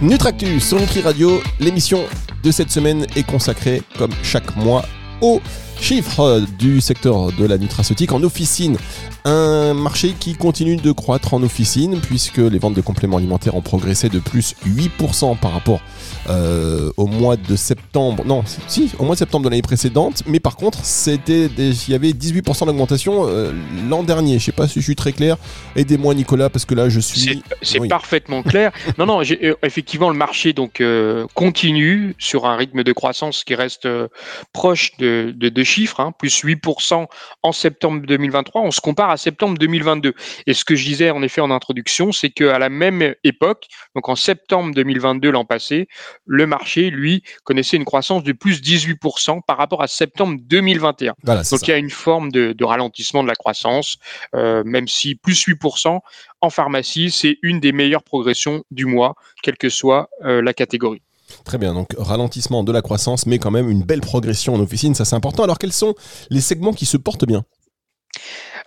Nutractu 0.00 0.60
sur 0.60 0.78
Nutri 0.78 1.00
Radio, 1.00 1.40
l'émission 1.58 2.04
de 2.42 2.50
cette 2.50 2.70
semaine 2.70 3.04
est 3.16 3.24
consacrée, 3.24 3.82
comme 3.98 4.12
chaque 4.22 4.54
mois, 4.56 4.84
aux 5.20 5.40
chiffres 5.82 6.44
du 6.60 6.80
secteur 6.80 7.32
de 7.32 7.44
la 7.44 7.58
nutraceutique 7.58 8.12
en 8.12 8.22
officine. 8.22 8.76
Un 9.24 9.74
marché 9.74 10.14
qui 10.18 10.34
continue 10.34 10.76
de 10.76 10.92
croître 10.92 11.34
en 11.34 11.42
officine 11.42 12.00
puisque 12.00 12.38
les 12.38 12.58
ventes 12.58 12.74
de 12.74 12.80
compléments 12.80 13.16
alimentaires 13.16 13.56
ont 13.56 13.62
progressé 13.62 14.08
de 14.08 14.20
plus 14.20 14.54
8% 14.64 15.36
par 15.38 15.52
rapport 15.52 15.80
euh, 16.28 16.92
au 16.96 17.06
mois 17.06 17.36
de 17.36 17.56
septembre. 17.56 18.24
Non, 18.24 18.44
si, 18.68 18.92
au 19.00 19.04
mois 19.04 19.16
de 19.16 19.18
septembre 19.18 19.44
de 19.44 19.50
l'année 19.50 19.62
précédente. 19.62 20.22
Mais 20.26 20.38
par 20.38 20.54
contre, 20.54 20.78
c'était 20.84 21.46
il 21.46 21.90
y 21.90 21.94
avait 21.94 22.10
18% 22.10 22.66
d'augmentation 22.66 23.26
euh, 23.26 23.52
l'an 23.88 24.04
dernier. 24.04 24.38
Je 24.38 24.44
sais 24.44 24.52
pas 24.52 24.68
si 24.68 24.78
je 24.78 24.84
suis 24.84 24.94
très 24.94 25.12
clair. 25.12 25.36
Aidez-moi, 25.74 26.14
Nicolas, 26.14 26.48
parce 26.48 26.64
que 26.64 26.76
là, 26.76 26.88
je 26.88 27.00
suis. 27.00 27.42
C'est 27.62 27.88
parfaitement 27.88 28.44
clair. 28.44 28.70
non, 28.98 29.06
non, 29.06 29.22
euh, 29.22 29.54
effectivement, 29.64 30.10
le 30.10 30.16
marché 30.16 30.52
donc 30.52 30.80
continue 31.34 32.14
sur 32.18 32.46
un 32.46 32.56
rythme 32.56 32.84
de 32.84 32.92
croissance 32.92 33.42
qui 33.42 33.56
reste 33.56 33.88
proche 34.52 34.96
de, 34.98 35.34
de, 35.36 35.64
chiffres, 35.72 36.00
hein, 36.00 36.12
plus 36.12 36.44
8% 36.44 37.06
en 37.42 37.52
septembre 37.52 38.02
2023. 38.06 38.62
On 38.62 38.70
se 38.70 38.80
compare 38.80 39.10
à 39.10 39.16
septembre 39.16 39.56
2022. 39.58 40.14
Et 40.46 40.54
ce 40.54 40.64
que 40.64 40.74
je 40.74 40.84
disais 40.84 41.10
en 41.10 41.22
effet 41.22 41.40
en 41.40 41.50
introduction, 41.50 42.12
c'est 42.12 42.30
qu'à 42.30 42.58
la 42.58 42.68
même 42.68 43.14
époque, 43.24 43.66
donc 43.94 44.08
en 44.08 44.16
septembre 44.16 44.74
2022 44.74 45.30
l'an 45.30 45.44
passé, 45.44 45.88
le 46.26 46.46
marché, 46.46 46.90
lui, 46.90 47.22
connaissait 47.44 47.76
une 47.76 47.84
croissance 47.84 48.22
de 48.22 48.32
plus 48.32 48.60
18% 48.60 49.40
par 49.46 49.56
rapport 49.56 49.82
à 49.82 49.86
septembre 49.86 50.38
2021. 50.42 51.14
Donc 51.24 51.68
il 51.68 51.70
y 51.70 51.74
a 51.74 51.78
une 51.78 51.90
forme 51.90 52.30
de, 52.30 52.64
ralentissement 52.64 53.22
de 53.22 53.28
la 53.28 53.34
croissance, 53.34 53.98
euh, 54.34 54.62
même 54.64 54.88
si 54.88 55.14
plus 55.14 55.46
8% 55.46 55.98
en 56.40 56.50
pharmacie, 56.50 57.10
c'est 57.10 57.38
une 57.42 57.60
des 57.60 57.72
meilleures 57.72 58.04
progressions 58.04 58.64
du 58.70 58.84
mois, 58.86 59.14
quelle 59.42 59.56
que 59.56 59.68
soit 59.68 60.08
euh, 60.24 60.42
la 60.42 60.52
catégorie. 60.52 61.02
Très 61.44 61.58
bien, 61.58 61.74
donc 61.74 61.88
ralentissement 61.98 62.64
de 62.64 62.72
la 62.72 62.82
croissance, 62.82 63.26
mais 63.26 63.38
quand 63.38 63.50
même 63.50 63.68
une 63.68 63.82
belle 63.82 64.00
progression 64.00 64.54
en 64.54 64.60
officine, 64.60 64.94
ça 64.94 65.04
c'est 65.04 65.16
important. 65.16 65.42
Alors 65.42 65.58
quels 65.58 65.72
sont 65.72 65.94
les 66.30 66.40
segments 66.40 66.72
qui 66.72 66.86
se 66.86 66.96
portent 66.96 67.26
bien? 67.26 67.44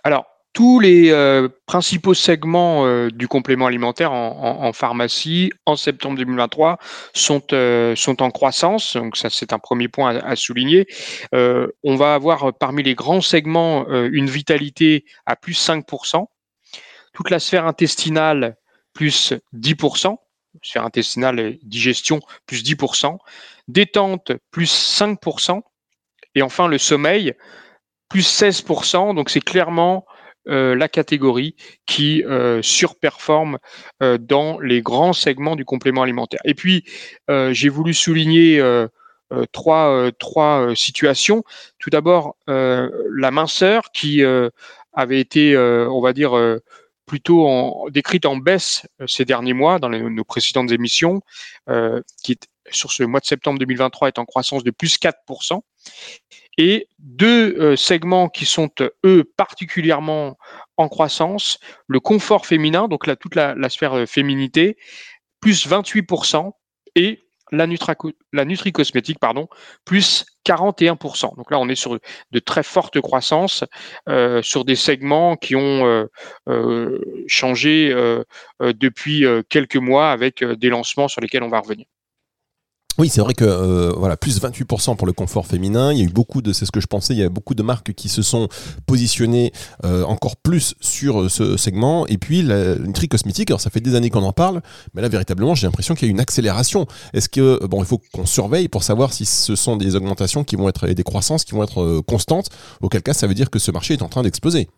Alors, 0.04 0.26
tous 0.56 0.80
les 0.80 1.10
euh, 1.10 1.50
principaux 1.66 2.14
segments 2.14 2.86
euh, 2.86 3.10
du 3.10 3.28
complément 3.28 3.66
alimentaire 3.66 4.12
en, 4.12 4.72
pharmacie 4.72 5.52
en 5.66 5.76
septembre 5.76 6.16
2023 6.16 6.78
sont, 7.12 7.42
euh, 7.52 7.94
sont 7.94 8.22
en 8.22 8.30
croissance. 8.30 8.96
Donc 8.96 9.18
ça, 9.18 9.28
c'est 9.28 9.52
un 9.52 9.58
premier 9.58 9.88
point 9.88 10.16
à, 10.16 10.34
souligner. 10.34 10.86
on 11.32 11.96
va 11.96 12.14
avoir 12.14 12.54
parmi 12.58 12.82
les 12.82 12.94
grands 12.94 13.20
segments 13.20 13.86
une 13.88 14.30
vitalité 14.30 15.04
à 15.26 15.36
plus 15.36 15.52
5%. 15.52 16.24
Toute 17.12 17.28
la 17.28 17.38
sphère 17.38 17.66
intestinale, 17.66 18.56
plus 18.94 19.34
10%. 19.54 20.16
Sphère 20.62 20.84
intestinale 20.84 21.40
et 21.40 21.60
digestion, 21.62 22.20
plus 22.46 22.62
10%. 22.62 23.18
Détente, 23.68 24.32
plus 24.50 24.72
5%. 24.98 25.62
Et 26.34 26.42
enfin, 26.42 26.68
le 26.68 26.78
sommeil, 26.78 27.34
plus 28.08 28.26
16%. 28.28 29.14
Donc 29.14 29.30
c'est 29.30 29.40
clairement 29.40 30.06
euh, 30.48 30.76
la 30.76 30.88
catégorie 30.88 31.56
qui 31.86 32.22
euh, 32.22 32.62
surperforme 32.62 33.58
euh, 34.00 34.16
dans 34.16 34.60
les 34.60 34.80
grands 34.80 35.12
segments 35.12 35.56
du 35.56 35.64
complément 35.64 36.02
alimentaire. 36.02 36.38
Et 36.44 36.54
puis, 36.54 36.84
j'ai 37.28 37.68
voulu 37.68 37.94
souligner 37.94 38.62
trois, 39.52 40.10
trois 40.18 40.72
situations. 40.76 41.42
Tout 41.78 41.90
d'abord, 41.90 42.36
la 42.46 43.30
minceur 43.30 43.90
qui 43.92 44.22
avait 44.92 45.20
été, 45.20 45.56
on 45.56 46.00
va 46.00 46.12
dire, 46.12 46.32
plutôt 47.06 47.46
en, 47.46 47.88
décrite 47.88 48.26
en 48.26 48.36
baisse 48.36 48.86
ces 49.06 49.24
derniers 49.24 49.52
mois 49.52 49.78
dans 49.78 49.88
nos 49.88 50.24
précédentes 50.24 50.72
émissions, 50.72 51.22
qui 52.22 52.32
est, 52.32 52.48
sur 52.70 52.92
ce 52.92 53.04
mois 53.04 53.20
de 53.20 53.26
septembre 53.26 53.58
2023 53.60 54.08
est 54.08 54.18
en 54.18 54.24
croissance 54.24 54.64
de 54.64 54.70
plus 54.70 54.98
4% 54.98 55.60
et 56.58 56.88
deux 56.98 57.56
euh, 57.58 57.76
segments 57.76 58.28
qui 58.28 58.46
sont, 58.46 58.70
eux, 59.04 59.24
particulièrement 59.36 60.38
en 60.76 60.88
croissance, 60.88 61.58
le 61.86 62.00
confort 62.00 62.46
féminin, 62.46 62.88
donc 62.88 63.06
là, 63.06 63.16
toute 63.16 63.34
la, 63.34 63.68
sphère 63.68 63.94
euh, 63.94 64.06
féminité, 64.06 64.76
plus 65.40 65.66
28%, 65.66 66.52
et 66.94 67.25
la, 67.52 67.66
nutri-cosmétique, 67.66 69.18
pardon, 69.18 69.48
plus 69.84 70.26
41%. 70.46 71.36
Donc 71.36 71.50
là, 71.50 71.58
on 71.58 71.68
est 71.68 71.74
sur 71.74 71.98
de 72.30 72.38
très 72.38 72.62
fortes 72.62 73.00
croissances 73.00 73.64
euh, 74.08 74.42
sur 74.42 74.64
des 74.64 74.76
segments 74.76 75.36
qui 75.36 75.56
ont 75.56 76.08
changé 77.26 77.94
depuis 78.60 79.24
quelques 79.48 79.76
mois 79.76 80.10
avec 80.10 80.44
des 80.44 80.68
lancements 80.68 81.08
sur 81.08 81.20
lesquels 81.20 81.42
on 81.42 81.48
va 81.48 81.60
revenir. 81.60 81.86
Oui, 82.98 83.10
c'est 83.10 83.20
vrai 83.20 83.34
que 83.34 83.44
euh, 83.44 83.92
voilà, 83.94 84.16
plus 84.16 84.40
28% 84.40 84.96
pour 84.96 85.06
le 85.06 85.12
confort 85.12 85.46
féminin. 85.46 85.92
Il 85.92 85.98
y 85.98 86.00
a 86.00 86.04
eu 86.04 86.08
beaucoup 86.08 86.40
de, 86.40 86.52
c'est 86.52 86.64
ce 86.64 86.72
que 86.72 86.80
je 86.80 86.86
pensais, 86.86 87.12
il 87.12 87.18
y 87.18 87.22
a 87.22 87.28
beaucoup 87.28 87.54
de 87.54 87.62
marques 87.62 87.92
qui 87.92 88.08
se 88.08 88.22
sont 88.22 88.48
positionnées 88.86 89.52
euh, 89.84 90.04
encore 90.04 90.36
plus 90.36 90.74
sur 90.80 91.20
euh, 91.20 91.28
ce 91.28 91.58
segment. 91.58 92.06
Et 92.06 92.16
puis 92.16 92.42
la 92.42 92.76
nutri 92.76 93.08
cosmétique, 93.08 93.50
alors 93.50 93.60
ça 93.60 93.68
fait 93.68 93.80
des 93.80 93.94
années 93.94 94.08
qu'on 94.08 94.22
en 94.22 94.32
parle, 94.32 94.62
mais 94.94 95.02
là 95.02 95.08
véritablement, 95.08 95.54
j'ai 95.54 95.66
l'impression 95.66 95.94
qu'il 95.94 96.08
y 96.08 96.10
a 96.10 96.12
une 96.12 96.20
accélération. 96.20 96.86
Est-ce 97.12 97.28
que 97.28 97.64
bon, 97.66 97.82
il 97.82 97.86
faut 97.86 98.00
qu'on 98.12 98.24
surveille 98.24 98.68
pour 98.68 98.82
savoir 98.82 99.12
si 99.12 99.26
ce 99.26 99.56
sont 99.56 99.76
des 99.76 99.94
augmentations 99.94 100.42
qui 100.42 100.56
vont 100.56 100.68
être 100.68 100.88
et 100.88 100.94
des 100.94 101.04
croissances 101.04 101.44
qui 101.44 101.52
vont 101.52 101.62
être 101.62 102.00
constantes. 102.06 102.48
Auquel 102.80 103.02
cas, 103.02 103.12
ça 103.12 103.26
veut 103.26 103.34
dire 103.34 103.50
que 103.50 103.58
ce 103.58 103.70
marché 103.70 103.94
est 103.94 104.02
en 104.02 104.08
train 104.08 104.22
d'exploser. 104.22 104.68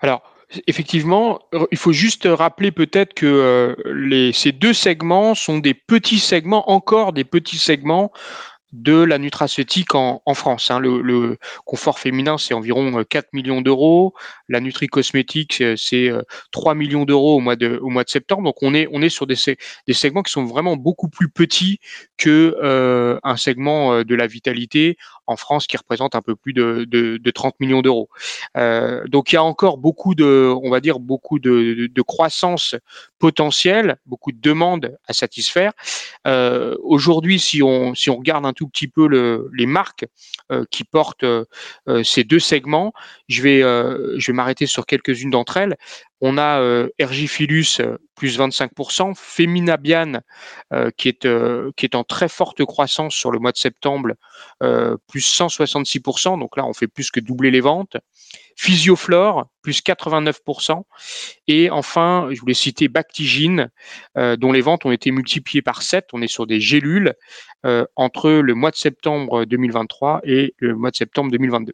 Alors 0.00 0.22
Effectivement, 0.66 1.40
il 1.70 1.78
faut 1.78 1.92
juste 1.92 2.28
rappeler 2.30 2.72
peut-être 2.72 3.14
que 3.14 3.26
euh, 3.26 4.32
ces 4.32 4.52
deux 4.52 4.72
segments 4.72 5.34
sont 5.34 5.58
des 5.58 5.74
petits 5.74 6.18
segments, 6.18 6.70
encore 6.70 7.12
des 7.12 7.24
petits 7.24 7.58
segments 7.58 8.12
de 8.74 9.04
la 9.04 9.18
nutraceutique 9.18 9.94
en, 9.94 10.20
France. 10.34 10.70
Hein. 10.70 10.80
Le, 10.80 11.38
confort 11.64 12.00
féminin, 12.00 12.38
c'est 12.38 12.54
environ 12.54 13.04
4 13.08 13.28
millions 13.32 13.60
d'euros. 13.60 14.14
La 14.48 14.60
nutri 14.60 14.88
cosmétique, 14.88 15.62
c'est 15.76 16.10
3 16.50 16.74
millions 16.74 17.04
d'euros 17.04 17.36
au 17.36 17.40
mois 17.40 17.54
de, 17.54 17.80
septembre. 18.08 18.42
Donc 18.42 18.56
on 18.62 18.74
est, 18.74 19.08
sur 19.08 19.28
des, 19.28 19.36
des 19.86 19.92
segments 19.92 20.22
qui 20.22 20.32
sont 20.32 20.44
vraiment 20.44 20.76
beaucoup 20.76 21.08
plus 21.08 21.28
petits 21.28 21.78
que 22.16 22.56
euh, 22.62 23.20
un 23.22 23.36
segment 23.36 24.02
de 24.02 24.14
la 24.16 24.26
vitalité 24.26 24.96
en 25.26 25.36
France 25.36 25.66
qui 25.66 25.76
représente 25.76 26.14
un 26.14 26.22
peu 26.22 26.36
plus 26.36 26.52
de, 26.52 26.84
de, 26.84 27.30
30 27.30 27.58
millions 27.60 27.82
d'euros. 27.82 28.08
Euh, 28.56 29.06
donc 29.08 29.32
il 29.32 29.36
y 29.36 29.38
a 29.38 29.42
encore 29.42 29.78
beaucoup 29.78 30.14
de, 30.14 30.52
on 30.62 30.70
va 30.70 30.80
dire, 30.80 31.00
beaucoup 31.00 31.38
de, 31.38 32.02
croissance 32.02 32.74
potentielle, 33.18 33.96
beaucoup 34.06 34.30
de 34.30 34.40
demandes 34.40 34.96
à 35.08 35.12
satisfaire. 35.12 35.72
Euh, 36.26 36.76
Aujourd'hui, 36.82 37.38
si 37.40 37.62
on, 37.62 37.94
si 37.94 38.10
on 38.10 38.16
regarde 38.16 38.44
un 38.46 38.52
tout 38.52 38.68
petit 38.68 38.88
peu 38.88 39.08
le, 39.08 39.50
les 39.54 39.66
marques 39.66 40.06
euh, 40.52 40.64
qui 40.70 40.84
portent 40.84 41.24
ces 42.02 42.24
deux 42.24 42.38
segments, 42.38 42.92
je 43.28 43.42
vais, 43.42 43.60
je 43.60 44.26
vais 44.26 44.32
m'arrêter 44.32 44.66
sur 44.66 44.86
quelques-unes 44.86 45.30
d'entre 45.30 45.56
elles. 45.56 45.76
On 46.26 46.38
a 46.38 46.58
euh, 46.58 46.88
Ergifilus 46.98 47.82
plus 48.14 48.38
25%, 48.38 49.12
Feminabian 49.14 50.20
qui, 50.96 51.08
est, 51.08 51.28
qui 51.76 51.84
est 51.84 51.94
en 51.94 52.04
très 52.04 52.28
forte 52.30 52.64
croissance 52.64 53.14
sur 53.14 53.30
le 53.30 53.40
mois 53.40 53.52
de 53.52 53.58
septembre, 53.58 54.12
plus 55.08 55.38
166%, 55.38 56.38
donc 56.38 56.56
là 56.56 56.64
on 56.64 56.72
fait 56.72 56.86
plus 56.86 57.10
que 57.10 57.18
doubler 57.18 57.50
les 57.50 57.60
ventes. 57.60 57.96
Physioflore, 58.56 59.48
plus 59.62 59.82
89%. 59.82 60.84
Et 61.48 61.70
enfin, 61.70 62.28
je 62.30 62.40
voulais 62.40 62.54
citer 62.54 62.86
Bactigine, 62.86 63.68
dont 64.16 64.52
les 64.52 64.60
ventes 64.60 64.86
ont 64.86 64.92
été 64.92 65.10
multipliées 65.10 65.60
par 65.60 65.82
7. 65.82 66.06
On 66.12 66.22
est 66.22 66.28
sur 66.28 66.46
des 66.46 66.60
gélules 66.60 67.14
entre 67.96 68.30
le 68.30 68.54
mois 68.54 68.70
de 68.70 68.76
septembre 68.76 69.44
2023 69.44 70.20
et 70.22 70.54
le 70.58 70.76
mois 70.76 70.92
de 70.92 70.96
septembre 70.96 71.32
2022. 71.32 71.72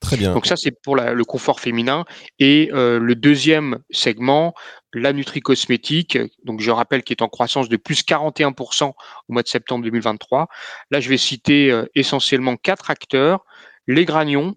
Très 0.00 0.16
bien. 0.16 0.32
Donc 0.32 0.46
ça, 0.46 0.56
c'est 0.56 0.70
pour 0.70 0.96
le 0.96 1.24
confort 1.24 1.60
féminin. 1.60 2.04
Et 2.38 2.70
euh, 2.72 2.98
le 3.00 3.14
deuxième 3.14 3.78
segment, 3.90 4.54
la 4.94 5.12
nutri-cosmétique, 5.12 6.18
donc 6.44 6.60
je 6.60 6.70
rappelle 6.70 7.02
qui 7.02 7.12
est 7.12 7.22
en 7.22 7.28
croissance 7.28 7.68
de 7.68 7.76
plus 7.76 8.02
41% 8.02 8.84
au 8.90 8.92
mois 9.28 9.42
de 9.42 9.48
septembre 9.48 9.84
2023. 9.84 10.46
Là, 10.90 11.00
je 11.00 11.08
vais 11.08 11.16
citer 11.16 11.70
euh, 11.70 11.86
essentiellement 11.94 12.56
quatre 12.56 12.90
acteurs. 12.90 13.44
Les 13.88 14.04
granions, 14.04 14.54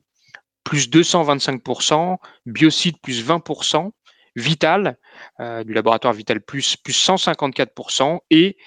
plus 0.64 0.90
225%, 0.90 2.18
Biocide, 2.46 2.98
plus 3.02 3.26
20%, 3.26 3.92
Vital, 4.36 4.98
euh, 5.40 5.64
du 5.64 5.74
laboratoire 5.74 6.14
Vital 6.14 6.40
Plus, 6.42 6.78
plus 6.78 6.94
154%, 6.94 8.20
et 8.30 8.58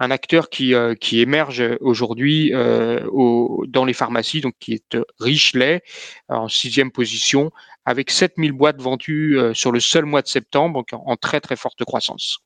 un 0.00 0.10
acteur 0.10 0.48
qui, 0.48 0.74
qui 1.00 1.20
émerge 1.20 1.62
aujourd'hui 1.80 2.50
dans 2.52 3.84
les 3.84 3.92
pharmacies, 3.92 4.40
donc 4.40 4.54
qui 4.58 4.72
est 4.72 4.96
Richelet, 5.20 5.82
en 6.28 6.48
sixième 6.48 6.90
position, 6.90 7.52
avec 7.84 8.10
7000 8.10 8.52
boîtes 8.52 8.80
vendues 8.80 9.38
sur 9.54 9.70
le 9.70 9.80
seul 9.80 10.06
mois 10.06 10.22
de 10.22 10.28
septembre, 10.28 10.74
donc 10.80 10.88
en 10.92 11.16
très 11.16 11.40
très 11.40 11.56
forte 11.56 11.84
croissance. 11.84 12.38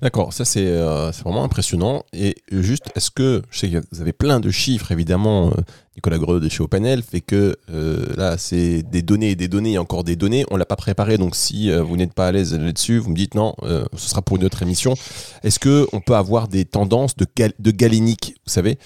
D'accord, 0.00 0.32
ça 0.32 0.44
c'est 0.44 0.70
vraiment 1.22 1.44
impressionnant. 1.44 2.04
Et 2.12 2.34
juste, 2.50 2.90
est-ce 2.96 3.10
que, 3.10 3.42
je 3.50 3.58
sais 3.58 3.70
que 3.70 3.82
vous 3.92 4.00
avez 4.00 4.14
plein 4.14 4.40
de 4.40 4.50
chiffres 4.50 4.90
évidemment, 4.90 5.52
Nicolas 5.96 6.18
Greux 6.18 6.40
de 6.40 6.48
chez 6.48 6.62
OpenElf 6.62 7.06
fait 7.06 7.22
que 7.22 7.56
euh, 7.70 8.04
là, 8.16 8.36
c'est 8.36 8.82
des 8.82 9.00
données 9.02 9.30
et 9.30 9.34
des 9.34 9.48
données 9.48 9.72
et 9.72 9.78
encore 9.78 10.04
des 10.04 10.14
données. 10.14 10.44
On 10.50 10.56
l'a 10.56 10.66
pas 10.66 10.76
préparé, 10.76 11.16
donc 11.16 11.34
si 11.34 11.70
euh, 11.70 11.82
vous 11.82 11.96
n'êtes 11.96 12.12
pas 12.12 12.28
à 12.28 12.32
l'aise 12.32 12.54
là-dessus, 12.54 12.98
vous 12.98 13.10
me 13.10 13.16
dites 13.16 13.34
non, 13.34 13.54
euh, 13.62 13.84
ce 13.96 14.10
sera 14.10 14.20
pour 14.20 14.36
une 14.36 14.44
autre 14.44 14.62
émission. 14.62 14.94
Est-ce 15.42 15.58
que 15.58 15.86
on 15.92 16.00
peut 16.00 16.14
avoir 16.14 16.48
des 16.48 16.66
tendances 16.66 17.16
de, 17.16 17.26
de 17.58 17.70
galénique, 17.70 18.34
vous 18.46 18.52
savez? 18.52 18.78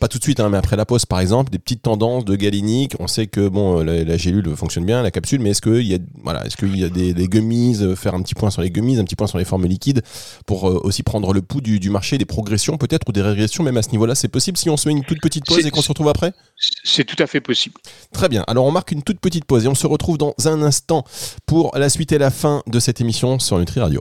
Pas 0.00 0.08
tout 0.08 0.16
de 0.16 0.22
suite, 0.22 0.40
hein, 0.40 0.48
mais 0.48 0.56
après 0.56 0.76
la 0.76 0.86
pause, 0.86 1.04
par 1.04 1.20
exemple, 1.20 1.52
des 1.52 1.58
petites 1.58 1.82
tendances 1.82 2.24
de 2.24 2.36
galénique. 2.36 2.94
On 3.00 3.06
sait 3.06 3.26
que 3.26 3.48
bon, 3.48 3.82
la, 3.82 4.16
gélule 4.16 4.56
fonctionne 4.56 4.86
bien, 4.86 5.02
la 5.02 5.10
capsule, 5.10 5.40
mais 5.42 5.50
est-ce 5.50 5.60
qu'il 5.60 5.86
y 5.86 5.94
a, 5.94 5.98
voilà, 6.22 6.46
est-ce 6.46 6.56
qu'il 6.56 6.74
y 6.74 6.84
a 6.84 6.88
des, 6.88 7.12
des, 7.12 7.28
gummies, 7.28 7.76
faire 7.94 8.14
un 8.14 8.22
petit 8.22 8.34
point 8.34 8.48
sur 8.48 8.62
les 8.62 8.70
gummies, 8.70 8.98
un 8.98 9.04
petit 9.04 9.14
point 9.14 9.26
sur 9.26 9.36
les 9.36 9.44
formes 9.44 9.66
liquides, 9.66 10.00
pour 10.46 10.64
aussi 10.64 11.02
prendre 11.02 11.34
le 11.34 11.42
pouls 11.42 11.60
du, 11.60 11.80
du 11.80 11.90
marché, 11.90 12.16
des 12.16 12.24
progressions 12.24 12.78
peut-être 12.78 13.06
ou 13.10 13.12
des 13.12 13.20
régressions, 13.20 13.62
même 13.62 13.76
à 13.76 13.82
ce 13.82 13.90
niveau-là, 13.90 14.14
c'est 14.14 14.28
possible 14.28 14.56
si 14.56 14.70
on 14.70 14.78
se 14.78 14.88
met 14.88 14.94
une 14.94 15.04
toute 15.04 15.20
petite 15.20 15.44
pause 15.44 15.66
et 15.66 15.70
qu'on 15.70 15.82
se 15.82 15.88
retrouve 15.88 16.08
après? 16.08 16.32
C'est 16.56 17.04
tout 17.04 17.20
à 17.22 17.26
fait 17.26 17.40
possible. 17.40 17.76
Très 18.12 18.28
bien. 18.28 18.44
Alors 18.46 18.64
on 18.64 18.70
marque 18.70 18.92
une 18.92 19.02
toute 19.02 19.20
petite 19.20 19.44
pause 19.44 19.64
et 19.64 19.68
on 19.68 19.74
se 19.74 19.86
retrouve 19.86 20.18
dans 20.18 20.34
un 20.44 20.62
instant 20.62 21.04
pour 21.46 21.76
la 21.76 21.88
suite 21.88 22.12
et 22.12 22.18
la 22.18 22.30
fin 22.30 22.62
de 22.66 22.78
cette 22.78 23.00
émission 23.00 23.38
sur 23.38 23.58
Nutri 23.58 23.80
Radio. 23.80 24.00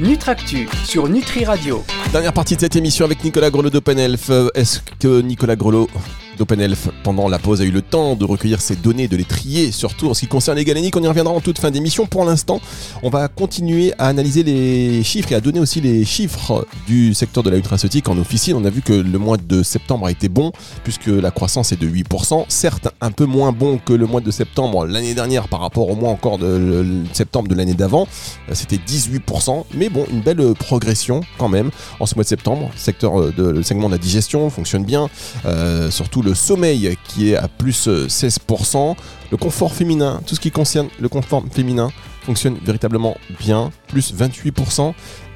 Nutractu 0.00 0.68
sur 0.84 1.08
Nutri 1.08 1.44
Radio. 1.44 1.82
Dernière 2.12 2.32
partie 2.32 2.54
de 2.54 2.60
cette 2.60 2.76
émission 2.76 3.04
avec 3.04 3.24
Nicolas 3.24 3.50
Grelot 3.50 3.70
d'OpenElf. 3.70 4.30
Est-ce 4.54 4.80
que 4.98 5.22
Nicolas 5.22 5.56
Grelot 5.56 5.88
d'OpenElf 6.36 6.88
pendant 7.02 7.28
la 7.28 7.38
pause 7.38 7.60
a 7.60 7.64
eu 7.64 7.70
le 7.70 7.82
temps 7.82 8.16
de 8.16 8.24
recueillir 8.24 8.60
ces 8.60 8.76
données, 8.76 9.08
de 9.08 9.16
les 9.16 9.24
trier, 9.24 9.72
surtout 9.72 10.08
en 10.08 10.14
ce 10.14 10.20
qui 10.20 10.26
concerne 10.26 10.56
les 10.56 10.64
galéniques. 10.64 10.96
On 10.96 11.02
y 11.02 11.08
reviendra 11.08 11.32
en 11.34 11.40
toute 11.40 11.58
fin 11.58 11.70
d'émission. 11.70 12.06
Pour 12.06 12.24
l'instant, 12.24 12.60
on 13.02 13.10
va 13.10 13.28
continuer 13.28 13.92
à 13.98 14.08
analyser 14.08 14.42
les 14.42 15.02
chiffres 15.02 15.32
et 15.32 15.34
à 15.34 15.40
donner 15.40 15.60
aussi 15.60 15.80
les 15.80 16.04
chiffres 16.04 16.66
du 16.86 17.14
secteur 17.14 17.42
de 17.42 17.50
la 17.50 17.56
nutraceutique 17.56 18.08
en 18.08 18.18
officine. 18.18 18.56
On 18.56 18.64
a 18.64 18.70
vu 18.70 18.82
que 18.82 18.92
le 18.92 19.18
mois 19.18 19.36
de 19.36 19.62
septembre 19.62 20.06
a 20.06 20.10
été 20.10 20.28
bon, 20.28 20.52
puisque 20.84 21.06
la 21.06 21.30
croissance 21.30 21.72
est 21.72 21.80
de 21.80 21.88
8%. 21.88 22.44
Certes, 22.48 22.88
un 23.00 23.10
peu 23.10 23.24
moins 23.24 23.52
bon 23.52 23.78
que 23.78 23.92
le 23.92 24.06
mois 24.06 24.20
de 24.20 24.30
septembre 24.30 24.86
l'année 24.86 25.14
dernière 25.14 25.48
par 25.48 25.60
rapport 25.60 25.88
au 25.88 25.94
mois 25.94 26.10
encore 26.10 26.38
de 26.38 26.84
septembre 27.12 27.48
de 27.48 27.54
l'année 27.54 27.74
d'avant. 27.74 28.06
Euh, 28.50 28.54
c'était 28.54 28.76
18%, 28.76 29.64
mais 29.74 29.88
bon, 29.88 30.06
une 30.10 30.20
belle 30.20 30.54
progression 30.54 31.20
quand 31.38 31.48
même 31.48 31.70
en 32.00 32.06
ce 32.06 32.14
mois 32.14 32.24
de 32.24 32.28
septembre. 32.28 32.70
Secteur 32.76 33.20
euh, 33.20 33.32
de, 33.36 33.44
le 33.44 33.62
segment 33.62 33.88
de 33.88 33.94
la 33.94 33.98
digestion 33.98 34.48
fonctionne 34.50 34.84
bien, 34.84 35.08
euh, 35.44 35.90
surtout 35.90 36.22
le 36.26 36.34
sommeil 36.34 36.98
qui 37.04 37.30
est 37.30 37.36
à 37.36 37.46
plus 37.46 37.86
16%, 37.86 38.96
le 39.30 39.36
confort 39.36 39.72
féminin, 39.72 40.20
tout 40.26 40.34
ce 40.34 40.40
qui 40.40 40.50
concerne 40.50 40.88
le 40.98 41.08
confort 41.08 41.44
féminin 41.52 41.90
fonctionne 42.22 42.58
véritablement 42.64 43.16
bien, 43.38 43.70
plus 43.86 44.12
28%, 44.12 44.92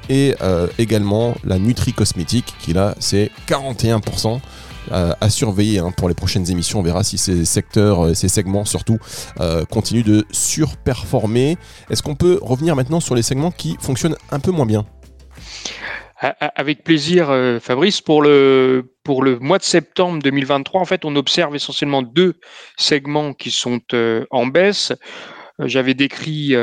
et 0.09 0.35
euh, 0.41 0.67
également 0.77 1.35
la 1.45 1.57
nutri 1.59 1.93
cosmétique 1.93 2.53
qui 2.59 2.73
là 2.73 2.95
c'est 2.99 3.31
41%. 3.47 4.39
Euh, 4.91 5.13
à 5.21 5.29
surveiller 5.29 5.77
hein, 5.77 5.91
pour 5.95 6.09
les 6.09 6.15
prochaines 6.15 6.49
émissions. 6.49 6.79
On 6.79 6.81
verra 6.81 7.03
si 7.03 7.19
ces 7.19 7.45
secteurs, 7.45 8.03
euh, 8.03 8.13
ces 8.15 8.27
segments 8.27 8.65
surtout, 8.65 8.97
continuent 9.69 10.03
de 10.03 10.25
surperformer. 10.31 11.55
Est-ce 11.91 12.01
qu'on 12.01 12.15
peut 12.15 12.39
revenir 12.41 12.75
maintenant 12.75 12.99
sur 12.99 13.13
les 13.13 13.21
segments 13.21 13.51
qui 13.51 13.77
fonctionnent 13.79 14.15
un 14.31 14.39
peu 14.39 14.49
moins 14.49 14.65
bien? 14.65 14.83
Avec 16.21 16.83
plaisir, 16.83 17.29
euh, 17.31 17.59
Fabrice. 17.59 18.01
Pour 18.01 18.21
le, 18.21 18.93
pour 19.03 19.23
le 19.23 19.39
mois 19.39 19.57
de 19.57 19.63
septembre 19.63 20.21
2023, 20.21 20.79
en 20.79 20.85
fait, 20.85 21.03
on 21.03 21.15
observe 21.15 21.55
essentiellement 21.55 22.03
deux 22.03 22.35
segments 22.77 23.33
qui 23.33 23.49
sont 23.49 23.81
euh, 23.93 24.25
en 24.29 24.45
baisse. 24.45 24.93
Euh, 25.59 25.67
j'avais 25.67 25.95
décrit 25.95 26.55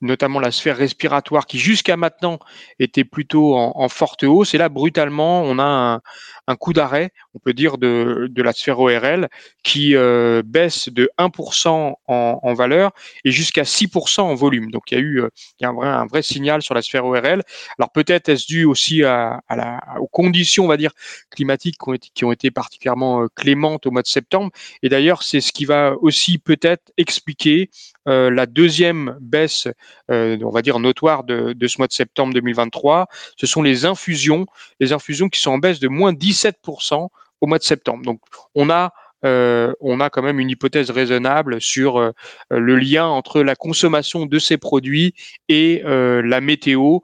notamment 0.00 0.38
la 0.38 0.50
sphère 0.50 0.76
respiratoire 0.76 1.46
qui 1.46 1.58
jusqu'à 1.58 1.96
maintenant 1.96 2.38
était 2.78 3.04
plutôt 3.04 3.56
en, 3.56 3.88
forte 3.88 4.24
hausse. 4.24 4.52
Et 4.54 4.58
là, 4.58 4.68
brutalement, 4.68 5.42
on 5.42 5.58
a 5.58 6.00
un, 6.43 6.43
coup 6.56 6.72
d'arrêt, 6.72 7.10
on 7.34 7.38
peut 7.38 7.52
dire, 7.52 7.78
de, 7.78 8.30
la 8.36 8.52
sphère 8.52 8.78
ORL 8.78 9.28
qui 9.62 9.96
euh, 9.96 10.42
baisse 10.44 10.88
de 10.90 11.10
1% 11.18 11.94
en, 12.06 12.54
valeur 12.54 12.92
et 13.24 13.30
jusqu'à 13.30 13.62
6% 13.62 14.20
en 14.20 14.34
volume. 14.34 14.70
Donc 14.70 14.90
il 14.90 14.94
y 14.94 14.98
a 14.98 15.00
eu 15.00 15.22
euh, 15.22 15.28
un, 15.62 15.72
vrai, 15.72 16.18
un 16.18 16.22
signal 16.22 16.62
sur 16.62 16.74
la 16.74 16.82
sphère 16.82 17.06
ORL. 17.06 17.42
Alors 17.78 17.90
peut-être 17.92 18.28
est-ce 18.28 18.46
dû 18.46 18.64
aussi 18.64 19.02
aux 19.04 20.06
conditions, 20.08 20.64
on 20.64 20.68
va 20.68 20.76
dire, 20.76 20.92
climatiques 21.30 21.76
qui 22.14 22.24
ont 22.24 22.32
été, 22.32 22.50
particulièrement 22.50 23.22
euh, 23.22 23.26
clémentes 23.34 23.86
au 23.86 23.90
mois 23.90 24.02
de 24.02 24.06
septembre. 24.06 24.50
Et 24.82 24.88
d'ailleurs, 24.88 25.22
c'est 25.22 25.40
ce 25.40 25.52
qui 25.52 25.64
va 25.64 25.94
aussi 26.00 26.38
peut-être 26.38 26.92
expliquer 26.96 27.70
la 28.06 28.44
deuxième 28.44 29.16
baisse 29.18 29.66
on 30.08 30.50
va 30.50 30.60
dire, 30.60 30.78
notoire 30.78 31.24
de, 31.24 31.54
ce 31.66 31.78
mois 31.78 31.86
de 31.86 31.92
septembre 31.92 32.34
2023, 32.34 33.08
ce 33.36 33.46
sont 33.46 33.62
les 33.62 33.86
infusions, 33.86 34.46
les 34.80 34.92
infusions 34.92 35.28
qui 35.28 35.40
sont 35.40 35.52
en 35.52 35.58
baisse 35.58 35.80
de 35.80 35.88
moins 35.88 36.12
17% 36.34 37.08
au 37.40 37.46
mois 37.46 37.58
de 37.58 37.64
septembre. 37.64 38.04
Donc, 38.04 38.20
on 38.54 38.70
a 38.70 38.92
euh, 39.24 39.72
on 39.80 40.00
a 40.00 40.10
quand 40.10 40.20
même 40.20 40.38
une 40.38 40.50
hypothèse 40.50 40.90
raisonnable 40.90 41.58
sur 41.58 41.96
euh, 41.96 42.10
le 42.50 42.76
lien 42.76 43.06
entre 43.06 43.42
la 43.42 43.56
consommation 43.56 44.26
de 44.26 44.38
ces 44.38 44.58
produits 44.58 45.14
et 45.48 45.82
la 45.84 46.40
météo 46.40 46.98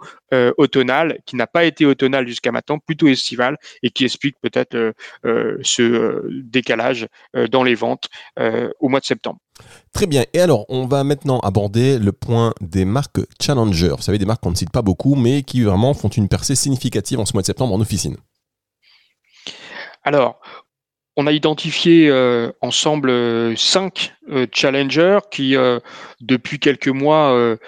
automnale, 0.59 1.19
qui 1.27 1.35
n'a 1.35 1.47
pas 1.47 1.65
été 1.65 1.87
automnale 1.87 2.29
jusqu'à 2.29 2.53
maintenant, 2.53 2.79
plutôt 2.79 3.09
estivale, 3.09 3.57
et 3.83 3.91
qui 3.91 4.05
explique 4.05 4.37
peut-être 4.41 4.95
ce 5.25 6.23
décalage 6.29 7.09
dans 7.51 7.65
les 7.65 7.75
ventes 7.75 8.09
au 8.81 8.89
mois 8.89 9.01
de 9.01 9.05
septembre. 9.05 9.39
Très 9.93 10.07
bien. 10.07 10.25
Et 10.33 10.41
alors, 10.41 10.67
on 10.69 10.87
va 10.87 11.05
maintenant 11.05 11.41
aborder 11.41 11.99
le 11.99 12.13
point 12.13 12.55
des 12.61 12.85
marques 12.85 13.21
Challenger. 13.41 13.95
Vous 13.97 14.03
savez, 14.03 14.19
des 14.19 14.27
marques 14.27 14.43
qu'on 14.43 14.51
ne 14.51 14.57
cite 14.57 14.71
pas 14.71 14.83
beaucoup, 14.83 15.15
mais 15.15 15.43
qui 15.43 15.63
vraiment 15.63 15.95
font 15.95 16.09
une 16.09 16.29
percée 16.29 16.55
significative 16.55 17.19
en 17.19 17.27
ce 17.27 17.33
mois 17.35 17.43
de 17.43 17.47
septembre 17.47 17.75
en 17.75 17.81
officine. 17.81 18.17
Alors, 20.03 20.41
on 21.17 21.27
a 21.27 21.33
identifié 21.33 22.09
euh, 22.09 22.51
ensemble 22.63 23.11
euh, 23.11 23.55
cinq 23.57 24.15
euh, 24.31 24.47
challengers 24.53 25.19
qui, 25.31 25.55
depuis 26.21 26.59
quelques 26.59 26.89
mois, 26.89 27.59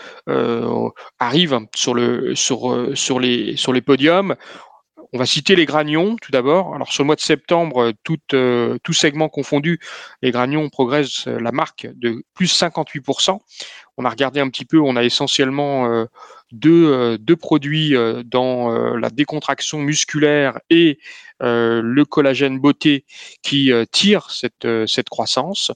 arrivent 1.19 1.61
sur, 1.75 1.95
le, 1.95 2.35
sur, 2.35 2.89
sur, 2.95 3.21
les, 3.21 3.83
podiums. 3.85 4.37
On 5.13 5.19
va 5.19 5.27
citer 5.27 5.57
les 5.57 5.67
granions 5.67 6.17
tout 6.17 6.33
d'abord. 6.33 6.75
Alors 6.75 6.91
sur 6.91 7.03
le 7.03 7.09
mois 7.09 7.17
de 7.17 7.21
septembre, 7.21 7.93
tout, 8.03 8.17
tout 8.83 8.93
segment 8.93 9.29
confondu, 9.29 9.79
les 10.23 10.31
granions 10.31 10.71
progressent 10.71 11.27
la 11.27 11.53
marque 11.53 11.87
de 11.95 12.25
plus 12.35 12.59
58%. 12.59 13.39
On 13.99 14.05
a 14.07 14.09
regardé 14.11 14.41
un 14.41 14.49
petit 14.49 14.65
peu, 14.65 14.81
on 14.81 14.97
a 14.97 15.05
essentiellement 15.05 16.07
deux, 16.53 16.93
euh, 16.93 17.37
produits 17.37 17.95
dans 18.25 18.71
la 18.97 19.11
décontraction 19.11 19.79
musculaire 19.79 20.61
et 20.71 20.99
le 21.41 22.03
collagène 22.05 22.59
beauté 22.61 23.05
qui 23.43 23.73
tirent 23.91 24.31
cette, 24.31 24.67
cette 24.87 25.09
croissance. 25.09 25.73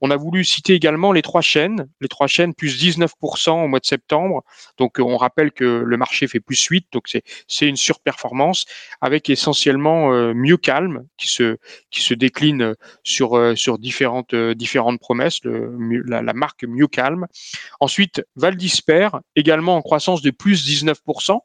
On 0.00 0.10
a 0.10 0.16
voulu 0.16 0.44
citer 0.44 0.74
également 0.74 1.12
les 1.12 1.22
trois 1.22 1.40
chaînes, 1.40 1.88
les 2.00 2.08
trois 2.08 2.26
chaînes 2.26 2.54
plus 2.54 2.82
19% 2.82 3.64
au 3.64 3.68
mois 3.68 3.80
de 3.80 3.86
septembre. 3.86 4.44
Donc 4.78 4.96
on 4.98 5.16
rappelle 5.16 5.52
que 5.52 5.64
le 5.64 5.96
marché 5.96 6.26
fait 6.28 6.40
plus 6.40 6.62
8, 6.62 6.88
donc 6.92 7.04
c'est 7.48 7.66
une 7.66 7.76
surperformance 7.76 8.66
avec 9.00 9.30
essentiellement 9.30 10.12
euh, 10.12 10.34
Mieux 10.34 10.56
Calme 10.56 11.06
qui 11.16 11.28
se 11.28 11.56
qui 11.90 12.02
se 12.02 12.14
décline 12.14 12.74
sur 13.02 13.36
euh, 13.36 13.54
sur 13.54 13.78
différentes 13.78 14.34
euh, 14.34 14.54
différentes 14.54 15.00
promesses, 15.00 15.40
la, 15.44 16.32
marque 16.32 16.64
Mieux 16.64 16.88
Calme. 16.88 17.26
Ensuite 17.80 18.22
Val 18.36 18.56
également 19.36 19.76
en 19.76 19.82
croissance 19.82 20.15
de 20.22 20.30
plus 20.30 20.66
19%, 20.66 21.38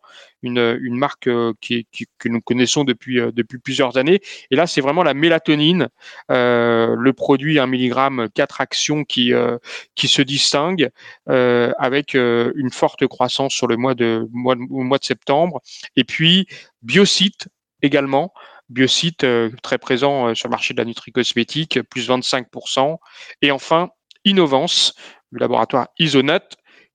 une, 0.44 0.80
marque 0.96 1.30
qui, 1.60 1.88
que 2.18 2.30
nous 2.30 2.42
connaissons 2.42 2.84
depuis 2.84 3.20
depuis 3.34 3.60
plusieurs 3.60 3.98
années. 3.98 4.22
Et 4.50 4.56
là 4.56 4.68
c'est 4.68 4.82
vraiment 4.82 5.04
la 5.04 5.14
mélatonine, 5.14 5.90
le 6.30 7.12
produit 7.12 7.60
1 7.60 7.68
mg 7.68 7.92
quatre 8.34 8.62
actions 8.62 9.04
qui, 9.04 9.34
euh, 9.34 9.58
se 9.98 10.22
distinguent 10.22 10.90
euh, 11.30 11.72
avec 11.78 12.16
euh, 12.16 12.52
une 12.56 12.72
forte 12.72 13.06
croissance 13.08 13.54
sur 13.54 13.68
le 13.68 13.78
mois 13.78 13.96
de, 13.96 14.28
mois, 14.32 14.56
de 14.56 15.04
septembre. 15.04 15.62
Et 15.96 16.04
puis, 16.04 16.48
Biocyte 16.82 17.48
également, 17.82 18.34
Biocyte 18.70 19.26
très 19.62 19.78
présent 19.78 20.34
sur 20.34 20.48
le 20.48 20.52
marché 20.52 20.74
de 20.74 20.80
la 20.80 20.86
nutri-cosmétique, 20.86 21.82
plus 21.84 22.10
25%. 22.10 22.98
Et 23.42 23.52
enfin, 23.52 23.90
Innovance, 24.24 24.94
le 25.32 25.40
laboratoire 25.40 25.88
Isonat, 26.00 26.48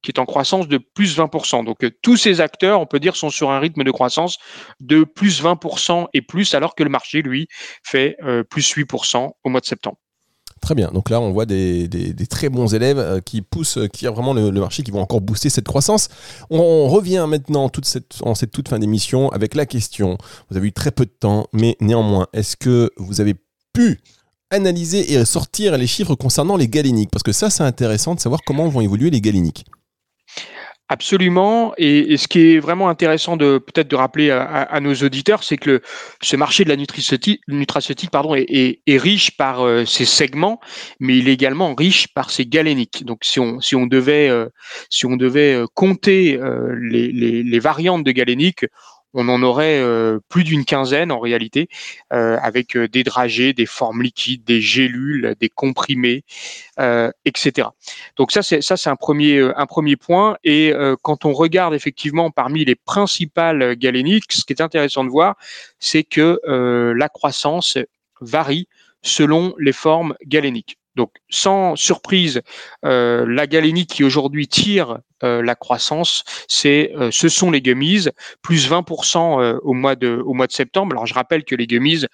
qui 0.06 0.12
est 0.12 0.20
en 0.20 0.24
croissance 0.24 0.68
de 0.68 0.78
plus 0.78 1.18
20%. 1.18 1.64
Donc 1.64 1.84
tous 2.00 2.16
ces 2.16 2.40
acteurs, 2.40 2.80
on 2.80 2.86
peut 2.86 3.00
dire, 3.00 3.16
sont 3.16 3.30
sur 3.30 3.50
un 3.50 3.58
rythme 3.58 3.84
de 3.84 3.90
croissance 3.90 4.38
de 4.80 5.04
plus 5.04 5.42
20% 5.42 6.06
et 6.14 6.22
plus, 6.22 6.54
alors 6.54 6.74
que 6.74 6.84
le 6.84 6.90
marché, 6.90 7.22
lui, 7.22 7.48
fait 7.82 8.16
plus 8.48 8.74
8% 8.74 9.30
au 9.42 9.48
mois 9.50 9.60
de 9.60 9.66
septembre. 9.66 9.98
Très 10.60 10.74
bien. 10.74 10.90
Donc 10.90 11.10
là, 11.10 11.20
on 11.20 11.30
voit 11.32 11.46
des, 11.46 11.88
très 12.28 12.48
bons 12.48 12.74
élèves 12.74 12.98
euh, 12.98 13.20
qui 13.20 13.42
poussent, 13.42 13.78
euh, 13.78 13.88
qui 13.88 14.06
a 14.06 14.10
vraiment 14.10 14.32
le, 14.32 14.50
marché, 14.50 14.82
qui 14.82 14.90
vont 14.90 15.00
encore 15.00 15.20
booster 15.20 15.50
cette 15.50 15.66
croissance. 15.66 16.08
On, 16.50 16.88
revient 16.88 17.24
maintenant 17.28 17.70
en 18.22 18.34
cette 18.34 18.50
toute 18.50 18.68
fin 18.68 18.78
d'émission 18.78 19.28
avec 19.30 19.54
la 19.54 19.66
question. 19.66 20.18
Vous 20.50 20.56
avez 20.56 20.68
eu 20.68 20.72
très 20.72 20.90
peu 20.90 21.04
de 21.04 21.10
temps, 21.10 21.46
mais 21.52 21.76
néanmoins, 21.80 22.26
est-ce 22.32 22.56
que 22.56 22.90
vous 22.96 23.20
avez 23.20 23.34
pu 23.72 24.00
analyser 24.50 25.12
et 25.12 25.24
sortir 25.24 25.76
les 25.76 25.86
chiffres 25.86 26.14
concernant 26.14 26.56
les 26.56 26.68
galéniques? 26.68 27.10
Parce 27.10 27.22
que 27.22 27.32
ça, 27.32 27.50
c'est 27.50 27.64
intéressant 27.64 28.14
de 28.14 28.20
savoir 28.20 28.40
comment 28.46 28.68
vont 28.68 28.80
évoluer 28.80 29.10
les 29.10 29.20
galéniques. 29.20 29.66
Absolument. 30.88 31.74
Et, 31.78 32.16
ce 32.16 32.28
qui 32.28 32.54
est 32.54 32.58
vraiment 32.60 32.88
intéressant 32.88 33.36
de 33.36 33.58
peut-être 33.58 33.88
de 33.88 33.96
rappeler 33.96 34.30
à, 34.30 34.78
nos 34.80 34.94
auditeurs, 34.94 35.42
c'est 35.42 35.56
que 35.56 35.82
ce 36.22 36.36
marché 36.36 36.62
de 36.62 36.68
la 36.68 36.76
nutraceutique, 36.76 37.40
est, 37.48 38.96
riche 38.96 39.36
par 39.36 39.62
euh, 39.62 39.84
ses 39.84 40.04
segments, 40.04 40.60
mais 41.00 41.18
il 41.18 41.28
est 41.28 41.32
également 41.32 41.74
riche 41.74 42.06
par 42.14 42.30
ses 42.30 42.46
galéniques. 42.46 43.04
Donc, 43.04 43.18
si 43.22 43.40
on, 43.40 43.60
si 43.60 43.74
on 43.74 43.86
devait, 43.86 44.28
euh, 44.28 44.46
si 44.88 45.06
on 45.06 45.16
devait 45.16 45.54
euh, 45.54 45.66
compter 45.74 46.38
les, 46.80 47.58
variantes 47.58 48.04
de 48.04 48.12
galéniques, 48.12 48.64
on 49.14 49.28
en 49.28 49.42
aurait 49.42 49.78
euh, 49.80 50.18
plus 50.28 50.44
d'une 50.44 50.64
quinzaine 50.64 51.10
en 51.10 51.18
réalité, 51.18 51.68
euh, 52.12 52.38
avec 52.42 52.76
euh, 52.76 52.86
des 52.86 53.02
dragées, 53.02 53.52
des 53.52 53.66
formes 53.66 54.02
liquides, 54.02 54.44
des 54.44 54.60
gélules, 54.60 55.34
des 55.40 55.48
comprimés, 55.48 56.24
etc. 57.24 57.68
Donc 58.16 58.32
ça, 58.32 58.42
c'est 58.42 58.86
un 58.86 58.96
premier 58.96 59.96
point. 59.96 60.36
Et 60.44 60.72
quand 61.02 61.24
on 61.24 61.32
regarde 61.32 61.74
effectivement 61.74 62.30
parmi 62.30 62.64
les 62.64 62.74
principales 62.74 63.76
galéniques, 63.76 64.32
ce 64.32 64.44
qui 64.44 64.52
est 64.52 64.60
intéressant 64.60 65.04
de 65.04 65.10
voir, 65.10 65.36
c'est 65.78 66.04
que 66.04 66.40
la 66.94 67.08
croissance 67.08 67.78
varie 68.20 68.68
selon 69.02 69.54
les 69.58 69.72
formes 69.72 70.14
galéniques. 70.26 70.78
Donc, 70.96 71.10
sans 71.28 71.76
surprise, 71.76 72.40
euh, 72.84 73.26
la 73.28 73.46
galénique 73.46 73.90
qui 73.90 74.02
aujourd'hui 74.02 74.48
tire 74.48 74.98
euh, 75.22 75.42
la 75.42 75.54
croissance, 75.54 76.24
c'est, 76.48 76.92
euh, 76.96 77.10
ce 77.12 77.28
sont 77.28 77.50
les 77.50 77.60
gummies, 77.60 78.08
plus 78.40 78.68
20% 78.68 79.58
au 79.62 79.72
mois 79.74 79.94
de 79.94 80.22
au 80.24 80.32
mois 80.32 80.46
de 80.46 80.52
septembre. 80.52 80.94
Alors, 80.94 81.06
je 81.06 81.14
rappelle 81.14 81.44
que 81.44 81.54
les 81.54 81.66
gummies 81.66 82.06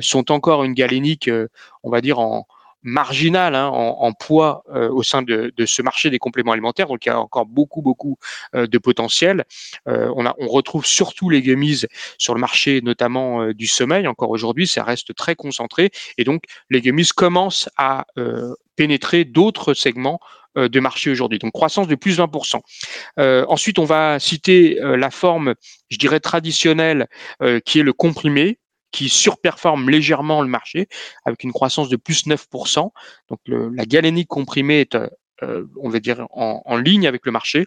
sont 0.00 0.30
encore 0.30 0.62
une 0.64 0.74
galénique, 0.74 1.28
on 1.82 1.90
va 1.90 2.00
dire 2.00 2.20
en 2.20 2.46
marginal 2.86 3.56
hein, 3.56 3.66
en, 3.66 4.12
poids 4.12 4.62
euh, 4.72 4.88
au 4.88 5.02
sein 5.02 5.20
de, 5.20 5.52
ce 5.66 5.82
marché 5.82 6.08
des 6.08 6.20
compléments 6.20 6.52
alimentaires, 6.52 6.86
donc 6.86 7.04
il 7.04 7.08
y 7.08 7.12
a 7.12 7.18
encore 7.18 7.44
beaucoup 7.44 7.82
beaucoup 7.82 8.16
euh, 8.54 8.68
de 8.68 8.78
potentiel. 8.78 9.44
Euh, 9.88 10.10
on, 10.14 10.24
a, 10.24 10.34
on 10.38 10.46
retrouve 10.46 10.86
surtout 10.86 11.28
les 11.28 11.42
gummies 11.42 11.82
sur 12.16 12.32
le 12.32 12.40
marché, 12.40 12.80
notamment 12.82 13.52
du 13.52 13.66
sommeil. 13.66 14.06
Encore 14.06 14.30
aujourd'hui, 14.30 14.68
ça 14.68 14.84
reste 14.84 15.14
très 15.14 15.34
concentré, 15.34 15.90
et 16.16 16.22
donc 16.22 16.44
les 16.70 16.80
gummies 16.80 17.08
commencent 17.08 17.68
à 17.76 18.06
pénétrer 18.76 19.24
d'autres 19.24 19.74
segments 19.74 20.20
de 20.54 20.80
marché 20.80 21.10
aujourd'hui. 21.10 21.38
Donc 21.38 21.52
croissance 21.52 21.88
de 21.88 21.96
plus 21.96 22.18
20%. 22.18 22.60
ensuite, 23.48 23.78
on 23.78 23.84
va 23.84 24.18
citer 24.20 24.78
la 24.80 25.10
forme, 25.10 25.54
je 25.90 25.98
dirais 25.98 26.20
traditionnelle, 26.20 27.08
qui 27.64 27.80
est 27.80 27.82
le 27.82 27.92
comprimé, 27.92 28.58
qui 28.92 29.08
surperforme 29.08 29.90
légèrement 29.90 30.42
le 30.42 30.48
marché 30.48 30.88
avec 31.24 31.44
une 31.44 31.52
croissance 31.52 31.88
de 31.88 31.96
plus 31.96 32.26
9%. 32.26 32.90
Donc 33.28 33.40
la 33.46 33.84
galénique 33.84 34.28
comprimée 34.28 34.80
est, 34.80 34.96
euh, 35.42 35.66
on 35.80 35.88
va 35.88 36.00
dire, 36.00 36.26
en, 36.30 36.76
ligne 36.76 37.06
avec 37.06 37.26
le 37.26 37.32
marché. 37.32 37.66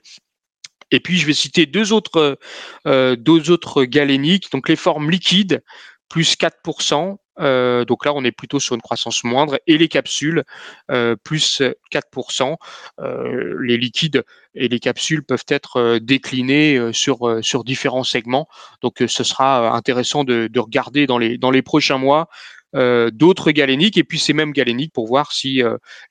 Et 0.91 0.99
puis 0.99 1.17
je 1.17 1.27
vais 1.27 1.33
citer 1.33 1.65
deux 1.65 1.93
autres, 1.93 2.39
euh, 2.87 3.15
deux 3.15 3.51
autres 3.51 3.83
galéniques, 3.83 4.51
donc 4.51 4.69
les 4.69 4.75
formes 4.75 5.11
liquides, 5.11 5.63
plus 6.09 6.35
4%, 6.35 7.17
euh, 7.39 7.85
donc 7.85 8.05
là, 8.05 8.13
on 8.13 8.23
est 8.23 8.31
plutôt 8.31 8.59
sur 8.59 8.75
une 8.75 8.81
croissance 8.81 9.23
moindre 9.23 9.59
et 9.67 9.77
les 9.77 9.87
capsules 9.87 10.43
euh, 10.91 11.15
plus 11.15 11.61
4%. 11.91 12.55
Euh, 12.99 13.57
les 13.61 13.77
liquides 13.77 14.23
et 14.55 14.67
les 14.67 14.79
capsules 14.79 15.23
peuvent 15.23 15.45
être 15.47 15.99
déclinés 15.99 16.91
sur 16.93 17.63
différents 17.63 18.03
segments. 18.03 18.47
Donc 18.81 19.03
ce 19.07 19.23
sera 19.23 19.75
intéressant 19.75 20.23
de, 20.23 20.49
regarder 20.59 21.07
dans 21.07 21.17
les 21.17 21.37
dans 21.37 21.51
les 21.51 21.61
prochains 21.61 21.97
mois 21.97 22.27
d'autres 22.73 23.51
galéniques 23.51 23.97
et 23.97 24.03
puis 24.03 24.19
ces 24.19 24.33
mêmes 24.33 24.51
galéniques 24.51 24.93
pour 24.93 25.07
voir 25.07 25.31
si 25.31 25.61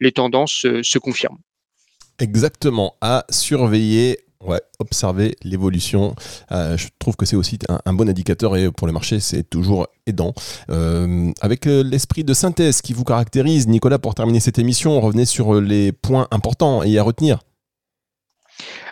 les 0.01 0.13
tendances 0.13 0.67
se 0.83 0.99
confirment. 0.99 1.39
Exactement, 2.19 2.97
à 3.01 3.27
surveiller 3.31 4.19
Ouais, 4.45 4.61
observer 4.79 5.37
l'évolution. 5.43 6.15
Euh, 6.53 6.77
je 6.77 6.89
trouve 7.01 7.17
que 7.17 7.27
c'est 7.27 7.35
aussi 7.35 7.59
un, 7.85 7.93
bon 7.93 8.09
indicateur 8.09 8.57
et 8.57 8.71
pour 8.71 8.87
le 8.87 8.93
marché, 8.93 9.19
c'est 9.19 9.43
toujours 9.43 9.89
aidant. 10.07 10.33
Euh, 10.71 11.33
avec 11.41 11.67
euh, 11.67 11.83
l'esprit 11.83 12.23
de 12.23 12.33
synthèse 12.35 12.81
qui 12.81 12.93
vous 12.93 13.03
caractérise, 13.03 13.67
Nicolas, 13.67 13.99
pour 13.99 14.15
terminer 14.15 14.39
cette 14.39 14.61
émission, 14.61 15.01
revenez 15.01 15.25
sur 15.25 15.61
les 15.61 15.91
points 15.91 16.29
importants 16.31 16.85
et 16.85 16.99
à 16.99 17.03
retenir. 17.03 17.41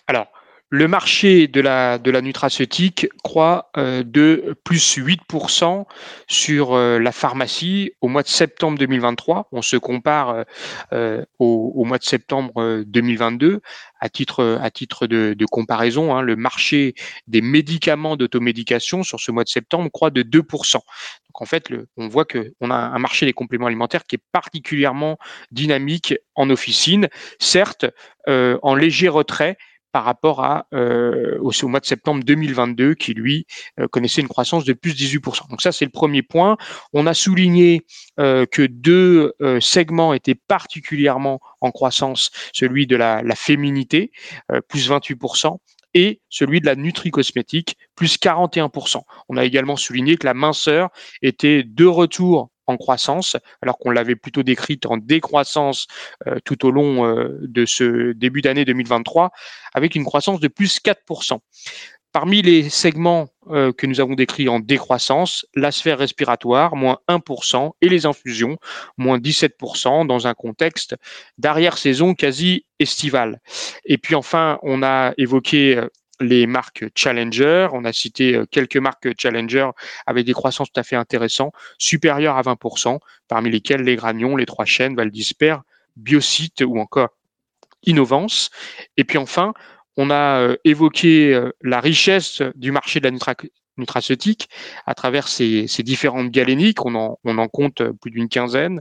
Alors, 0.09 0.27
le 0.69 0.89
marché 0.89 1.47
de 1.47 1.61
la, 1.61 1.99
de 1.99 2.11
la 2.11 2.21
nutraceutique 2.21 3.09
croît 3.23 3.71
euh, 3.77 4.03
de 4.03 4.57
plus 4.65 4.99
8% 4.99 5.85
sur 6.27 6.75
euh, 6.75 6.99
la 6.99 7.13
pharmacie 7.13 7.93
au 8.01 8.09
mois 8.09 8.25
de 8.25 8.29
septembre 8.29 8.77
2023. 8.79 9.49
On 9.53 9.63
se 9.63 9.77
compare 9.77 10.45
euh, 10.93 11.25
au, 11.39 11.85
mois 11.85 11.99
de 11.99 12.05
septembre 12.05 12.83
2022. 12.85 13.61
À 14.01 14.09
titre, 14.09 14.59
à 14.61 14.71
titre 14.71 15.07
de, 15.07 15.47
comparaison, 15.47 16.15
hein, 16.15 16.21
le 16.21 16.37
marché 16.37 16.95
des 17.29 17.41
médicaments 17.41 18.17
d'automédication 18.17 19.03
sur 19.05 19.21
ce 19.21 19.31
mois 19.31 19.45
de 19.45 19.49
septembre 19.49 19.89
croît 19.91 20.11
de 20.11 20.23
2%. 20.23 20.73
Donc 20.73 20.83
en 21.35 21.47
fait, 21.47 21.69
on 21.97 22.09
voit 22.09 22.25
qu'on 22.27 22.71
a 22.71 22.75
un 22.75 22.99
marché 22.99 23.25
des 23.25 23.33
compléments 23.33 23.67
alimentaires 23.67 24.05
qui 24.05 24.17
est 24.17 24.23
particulièrement 24.33 25.19
dynamique 25.51 26.15
en 26.35 26.51
officine, 26.51 27.09
certes 27.39 27.87
en 28.27 28.75
léger 28.75 29.09
retrait 29.09 29.57
par 29.97 30.05
rapport 30.05 30.45
euh, 30.75 31.39
au, 31.41 31.69
mois 31.69 31.81
de 31.81 31.87
septembre 31.87 32.23
2022 32.23 32.93
qui 32.97 33.15
lui 33.15 33.47
euh, 33.81 33.89
connaissait 33.89 34.21
une 34.21 34.29
croissance 34.29 34.67
de 34.67 34.75
plus 34.75 34.93
18%. 34.93 35.49
Donc 35.49 35.63
ça 35.63 35.73
c'est 35.73 35.87
le 35.87 35.91
premier 35.91 36.23
point. 36.23 36.59
On 36.93 37.07
a 37.07 37.15
souligné 37.15 37.81
euh, 38.21 38.45
que 38.45 38.61
deux 38.61 39.33
segments 39.59 40.13
étaient 40.13 40.35
particulièrement 40.35 41.41
en 41.63 41.71
croissance, 41.71 42.31
celui 42.53 42.87
de 42.87 42.95
la, 42.95 43.23
la 43.23 43.35
féminité 43.35 44.13
plus 44.69 44.91
28% 44.91 45.57
et 45.95 46.21
celui 46.29 46.61
de 46.61 46.67
la 46.67 46.77
nutri-cosmétique, 46.77 47.79
plus 47.95 48.19
41%. 48.19 49.01
On 49.31 49.39
a 49.39 49.47
également 49.47 49.77
souligné 49.77 50.19
que 50.19 50.27
la 50.27 50.35
minceur 50.35 50.91
était 51.23 51.63
de 51.63 51.87
retour 51.87 52.51
en 52.67 52.77
croissance, 52.77 53.37
alors 53.63 53.79
qu'on 53.79 53.91
l'avait 53.91 54.17
plutôt 54.17 54.43
décrite 54.43 54.87
en 54.87 54.97
décroissance 54.97 55.87
euh, 56.27 56.39
tout 56.45 56.67
au 56.67 56.71
long 56.71 57.07
euh, 57.07 57.39
de 57.43 57.65
ce 57.67 58.13
début 58.13 58.43
d'année 58.43 58.65
2023, 58.65 59.31
avec 59.75 59.95
une 59.95 60.05
croissance 60.05 60.41
de 60.41 60.49
plus 60.49 60.81
4%. 60.81 61.39
Parmi 62.13 62.41
les 62.41 62.71
segments 62.71 63.29
euh, 63.51 63.73
que 63.73 63.87
nous 63.87 64.01
avons 64.01 64.15
décrits 64.15 64.49
en 64.49 64.59
décroissance, 64.59 65.45
la 65.55 65.71
sphère 65.71 65.99
respiratoire, 65.99 66.75
moins 66.75 66.99
1%, 67.09 67.73
et 67.83 67.91
les 67.91 68.07
infusions, 68.07 68.57
moins 68.97 69.19
17%, 69.19 70.07
dans 70.07 70.27
un 70.27 70.33
contexte 70.33 70.97
d'arrière-saison 71.37 72.15
quasi 72.15 72.65
estivale. 72.79 73.41
Et 73.85 73.99
puis 73.99 74.15
enfin, 74.15 74.59
on 74.63 74.83
a 74.83 75.13
évoqué 75.19 75.83
les 76.21 76.47
marques 76.47 76.85
Challenger. 76.95 77.69
On 77.73 77.85
a 77.85 77.93
cité 77.93 78.35
euh, 78.35 78.47
quelques 78.51 78.77
marques 78.77 79.09
Challenger 79.19 79.71
avec 80.07 80.27
des 80.27 80.33
croissances 80.33 80.71
tout 80.73 80.81
à 80.81 80.83
fait 80.83 80.97
intéressantes, 80.97 81.53
supérieures 81.79 82.37
à 82.37 82.43
20%, 82.43 82.99
parmi 83.29 83.51
lesquelles 83.51 83.83
les 83.83 83.97
Granions, 83.97 84.37
les 84.37 84.47
Trois 84.47 84.65
Chaînes, 84.65 84.97
Valdisper, 84.97 85.57
Biocite 85.97 86.63
ou 86.63 86.79
encore 86.79 87.11
Innovance. 87.83 88.51
Et 88.97 89.05
puis 89.05 89.19
enfin, 89.19 89.53
on 89.97 90.11
a 90.11 90.41
euh, 90.41 90.57
évoqué 90.65 91.35
euh, 91.35 91.53
la 91.63 91.81
richesse 91.81 92.43
du 92.55 92.71
marché 92.71 93.01
de 93.01 93.05
la 93.05 93.11
nutraceutique 93.79 94.49
à 94.87 94.95
travers 94.95 95.29
ces, 95.29 95.67
différentes 95.85 96.31
galéniques. 96.31 96.85
On 96.85 96.95
en, 96.95 97.49
compte 97.49 97.83
plus 98.01 98.11
d'une 98.11 98.29
quinzaine. 98.29 98.81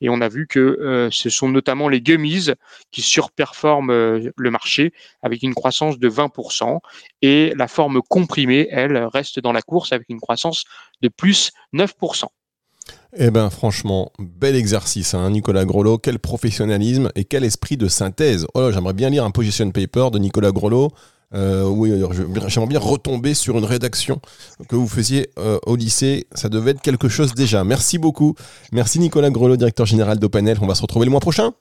Et 0.00 0.08
on 0.08 0.20
a 0.20 0.28
vu 0.28 0.46
que 0.46 0.58
euh, 0.58 1.08
ce 1.10 1.30
sont 1.30 1.48
notamment 1.48 1.88
les 1.88 2.00
gummies 2.00 2.50
qui 2.90 3.02
surperforment 3.02 3.90
euh, 3.90 4.30
le 4.36 4.50
marché 4.50 4.92
avec 5.22 5.42
une 5.42 5.54
croissance 5.54 5.98
de 5.98 6.08
20%. 6.08 6.78
Et 7.22 7.52
la 7.56 7.68
forme 7.68 8.00
comprimée, 8.08 8.68
elle, 8.70 8.96
reste 8.96 9.38
dans 9.40 9.52
la 9.52 9.62
course 9.62 9.92
avec 9.92 10.08
une 10.08 10.20
croissance 10.20 10.64
de 11.00 11.08
plus 11.08 11.52
9%. 11.74 12.26
Eh 13.14 13.30
bien, 13.30 13.50
franchement, 13.50 14.10
bel 14.18 14.56
exercice, 14.56 15.14
hein, 15.14 15.30
Nicolas 15.30 15.64
Grolot. 15.64 15.98
Quel 15.98 16.18
professionnalisme 16.18 17.10
et 17.14 17.24
quel 17.24 17.44
esprit 17.44 17.76
de 17.76 17.86
synthèse. 17.86 18.46
Oh, 18.54 18.70
j'aimerais 18.72 18.94
bien 18.94 19.10
lire 19.10 19.24
un 19.24 19.30
position 19.30 19.70
paper 19.70 20.08
de 20.10 20.18
Nicolas 20.18 20.50
Grolot. 20.50 20.92
Euh, 21.34 21.66
oui, 21.68 21.92
j'aimerais 22.48 22.68
bien 22.68 22.78
retomber 22.78 23.34
sur 23.34 23.58
une 23.58 23.64
rédaction 23.64 24.20
que 24.68 24.76
vous 24.76 24.88
faisiez 24.88 25.30
euh, 25.38 25.58
au 25.66 25.76
lycée. 25.76 26.26
Ça 26.34 26.48
devait 26.48 26.72
être 26.72 26.82
quelque 26.82 27.08
chose 27.08 27.34
déjà. 27.34 27.64
Merci 27.64 27.98
beaucoup. 27.98 28.34
Merci 28.72 28.98
Nicolas 28.98 29.30
Grelot, 29.30 29.56
directeur 29.56 29.86
général 29.86 30.18
d'Openel. 30.18 30.58
On 30.60 30.66
va 30.66 30.74
se 30.74 30.82
retrouver 30.82 31.06
le 31.06 31.10
mois 31.10 31.20
prochain. 31.20 31.52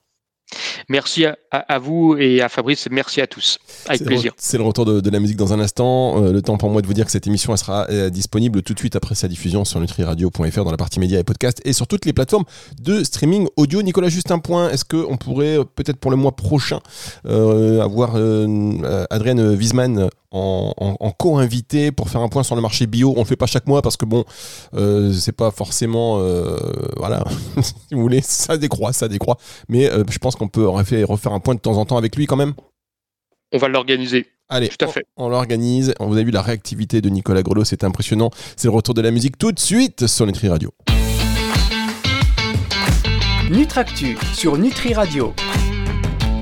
Merci 0.90 1.26
à, 1.26 1.80
vous 1.80 2.16
et 2.18 2.42
à 2.42 2.50
Fabrice. 2.50 2.88
Merci 2.92 3.22
à 3.22 3.28
tous. 3.28 3.60
Avec 3.88 4.04
plaisir. 4.04 4.34
C'est 4.38 4.58
le 4.58 4.64
retour 4.64 4.86
de, 4.86 5.10
la 5.10 5.20
musique 5.20 5.38
dans 5.38 5.54
un 5.54 5.60
instant. 5.60 6.24
Euh, 6.24 6.32
le 6.32 6.42
temps 6.42 6.58
pour 6.58 6.70
moi 6.70 6.82
de 6.82 6.88
vous 6.88 6.94
dire 6.94 7.06
que 7.06 7.12
cette 7.12 7.28
émission 7.28 7.54
elle 7.54 7.60
sera 7.60 7.88
euh, 7.90 8.10
disponible 8.10 8.62
tout 8.62 8.74
de 8.74 8.80
suite 8.80 8.96
après 8.96 9.16
sa 9.16 9.28
diffusion 9.28 9.66
sur 9.66 9.80
nutriradio.fr 9.80 10.64
dans 10.64 10.72
la 10.72 10.78
partie 10.78 11.00
médias 11.00 11.20
et 11.20 11.24
podcasts 11.24 11.62
et 11.66 11.74
sur 11.74 11.88
toutes 11.88 12.06
les 12.06 12.14
plateformes 12.14 12.46
de 12.82 13.04
streaming 13.04 13.48
audio. 13.58 13.82
Nicolas, 13.82 14.10
juste 14.10 14.32
un 14.32 14.40
point. 14.40 14.70
Est-ce 14.70 14.86
qu'on 14.86 15.18
pourrait 15.18 15.60
euh, 15.60 15.64
peut-être 15.64 15.98
pour 15.98 16.12
le 16.12 16.18
mois 16.18 16.36
prochain 16.36 16.80
avoir 17.26 18.16
Adrienne 19.10 19.56
Wiesmann 19.56 20.10
en, 20.32 21.14
co-invité 21.18 21.92
pour 21.92 22.10
faire 22.10 22.22
un 22.22 22.30
point 22.30 22.44
sur 22.44 22.56
le 22.56 22.62
marché 22.62 22.88
bio? 22.88 23.14
On 23.16 23.20
le 23.20 23.26
fait 23.26 23.36
pas 23.36 23.46
chaque 23.46 23.68
mois 23.68 23.82
parce 23.82 23.98
que 23.98 24.06
bon, 24.06 24.24
euh, 24.74 25.12
c'est 25.14 25.32
pas 25.32 25.52
forcément, 25.52 26.20
euh, 26.20 26.58
voilà, 26.98 27.24
si 27.62 27.74
vous 27.94 28.02
voulez, 28.02 28.22
ça 28.22 28.58
décroît, 28.58 28.94
ça 28.94 29.08
décroît. 29.08 29.38
Mais 29.68 29.90
euh, 29.90 30.04
je 30.10 30.18
pense 30.20 30.36
qu'on 30.36 30.48
peut 30.48 30.68
refaire 30.72 31.34
un 31.34 31.40
point 31.40 31.56
de 31.56 31.60
temps 31.60 31.78
en 31.78 31.86
temps 31.86 31.98
avec 31.98 32.16
lui 32.16 32.26
quand 32.26 32.36
même. 32.36 32.54
On 33.54 33.58
va 33.58 33.68
l'organiser. 33.68 34.28
Allez, 34.50 34.70
tout 34.70 34.86
à 34.86 34.88
fait. 34.88 35.06
On, 35.18 35.30
l'organise. 35.30 35.94
Vous 36.00 36.14
avez 36.14 36.24
vu 36.24 36.32
la 36.32 36.42
réactivité 36.42 37.02
de 37.02 37.10
Nicolas 37.10 37.42
Grelot, 37.42 37.64
c'est 37.64 37.84
impressionnant. 37.84 38.32
C'est 38.56 38.68
le 38.68 38.74
retour 38.74 38.94
de 38.94 39.02
la 39.02 39.12
musique 39.12 39.38
tout 39.38 39.52
de 39.52 39.60
suite 39.60 40.08
sur 40.08 40.26
Nutri 40.26 40.50
Radio. 40.50 40.72
Nutractu 43.50 44.18
sur 44.34 44.58
Nutri 44.58 44.94
Radio. 44.94 45.34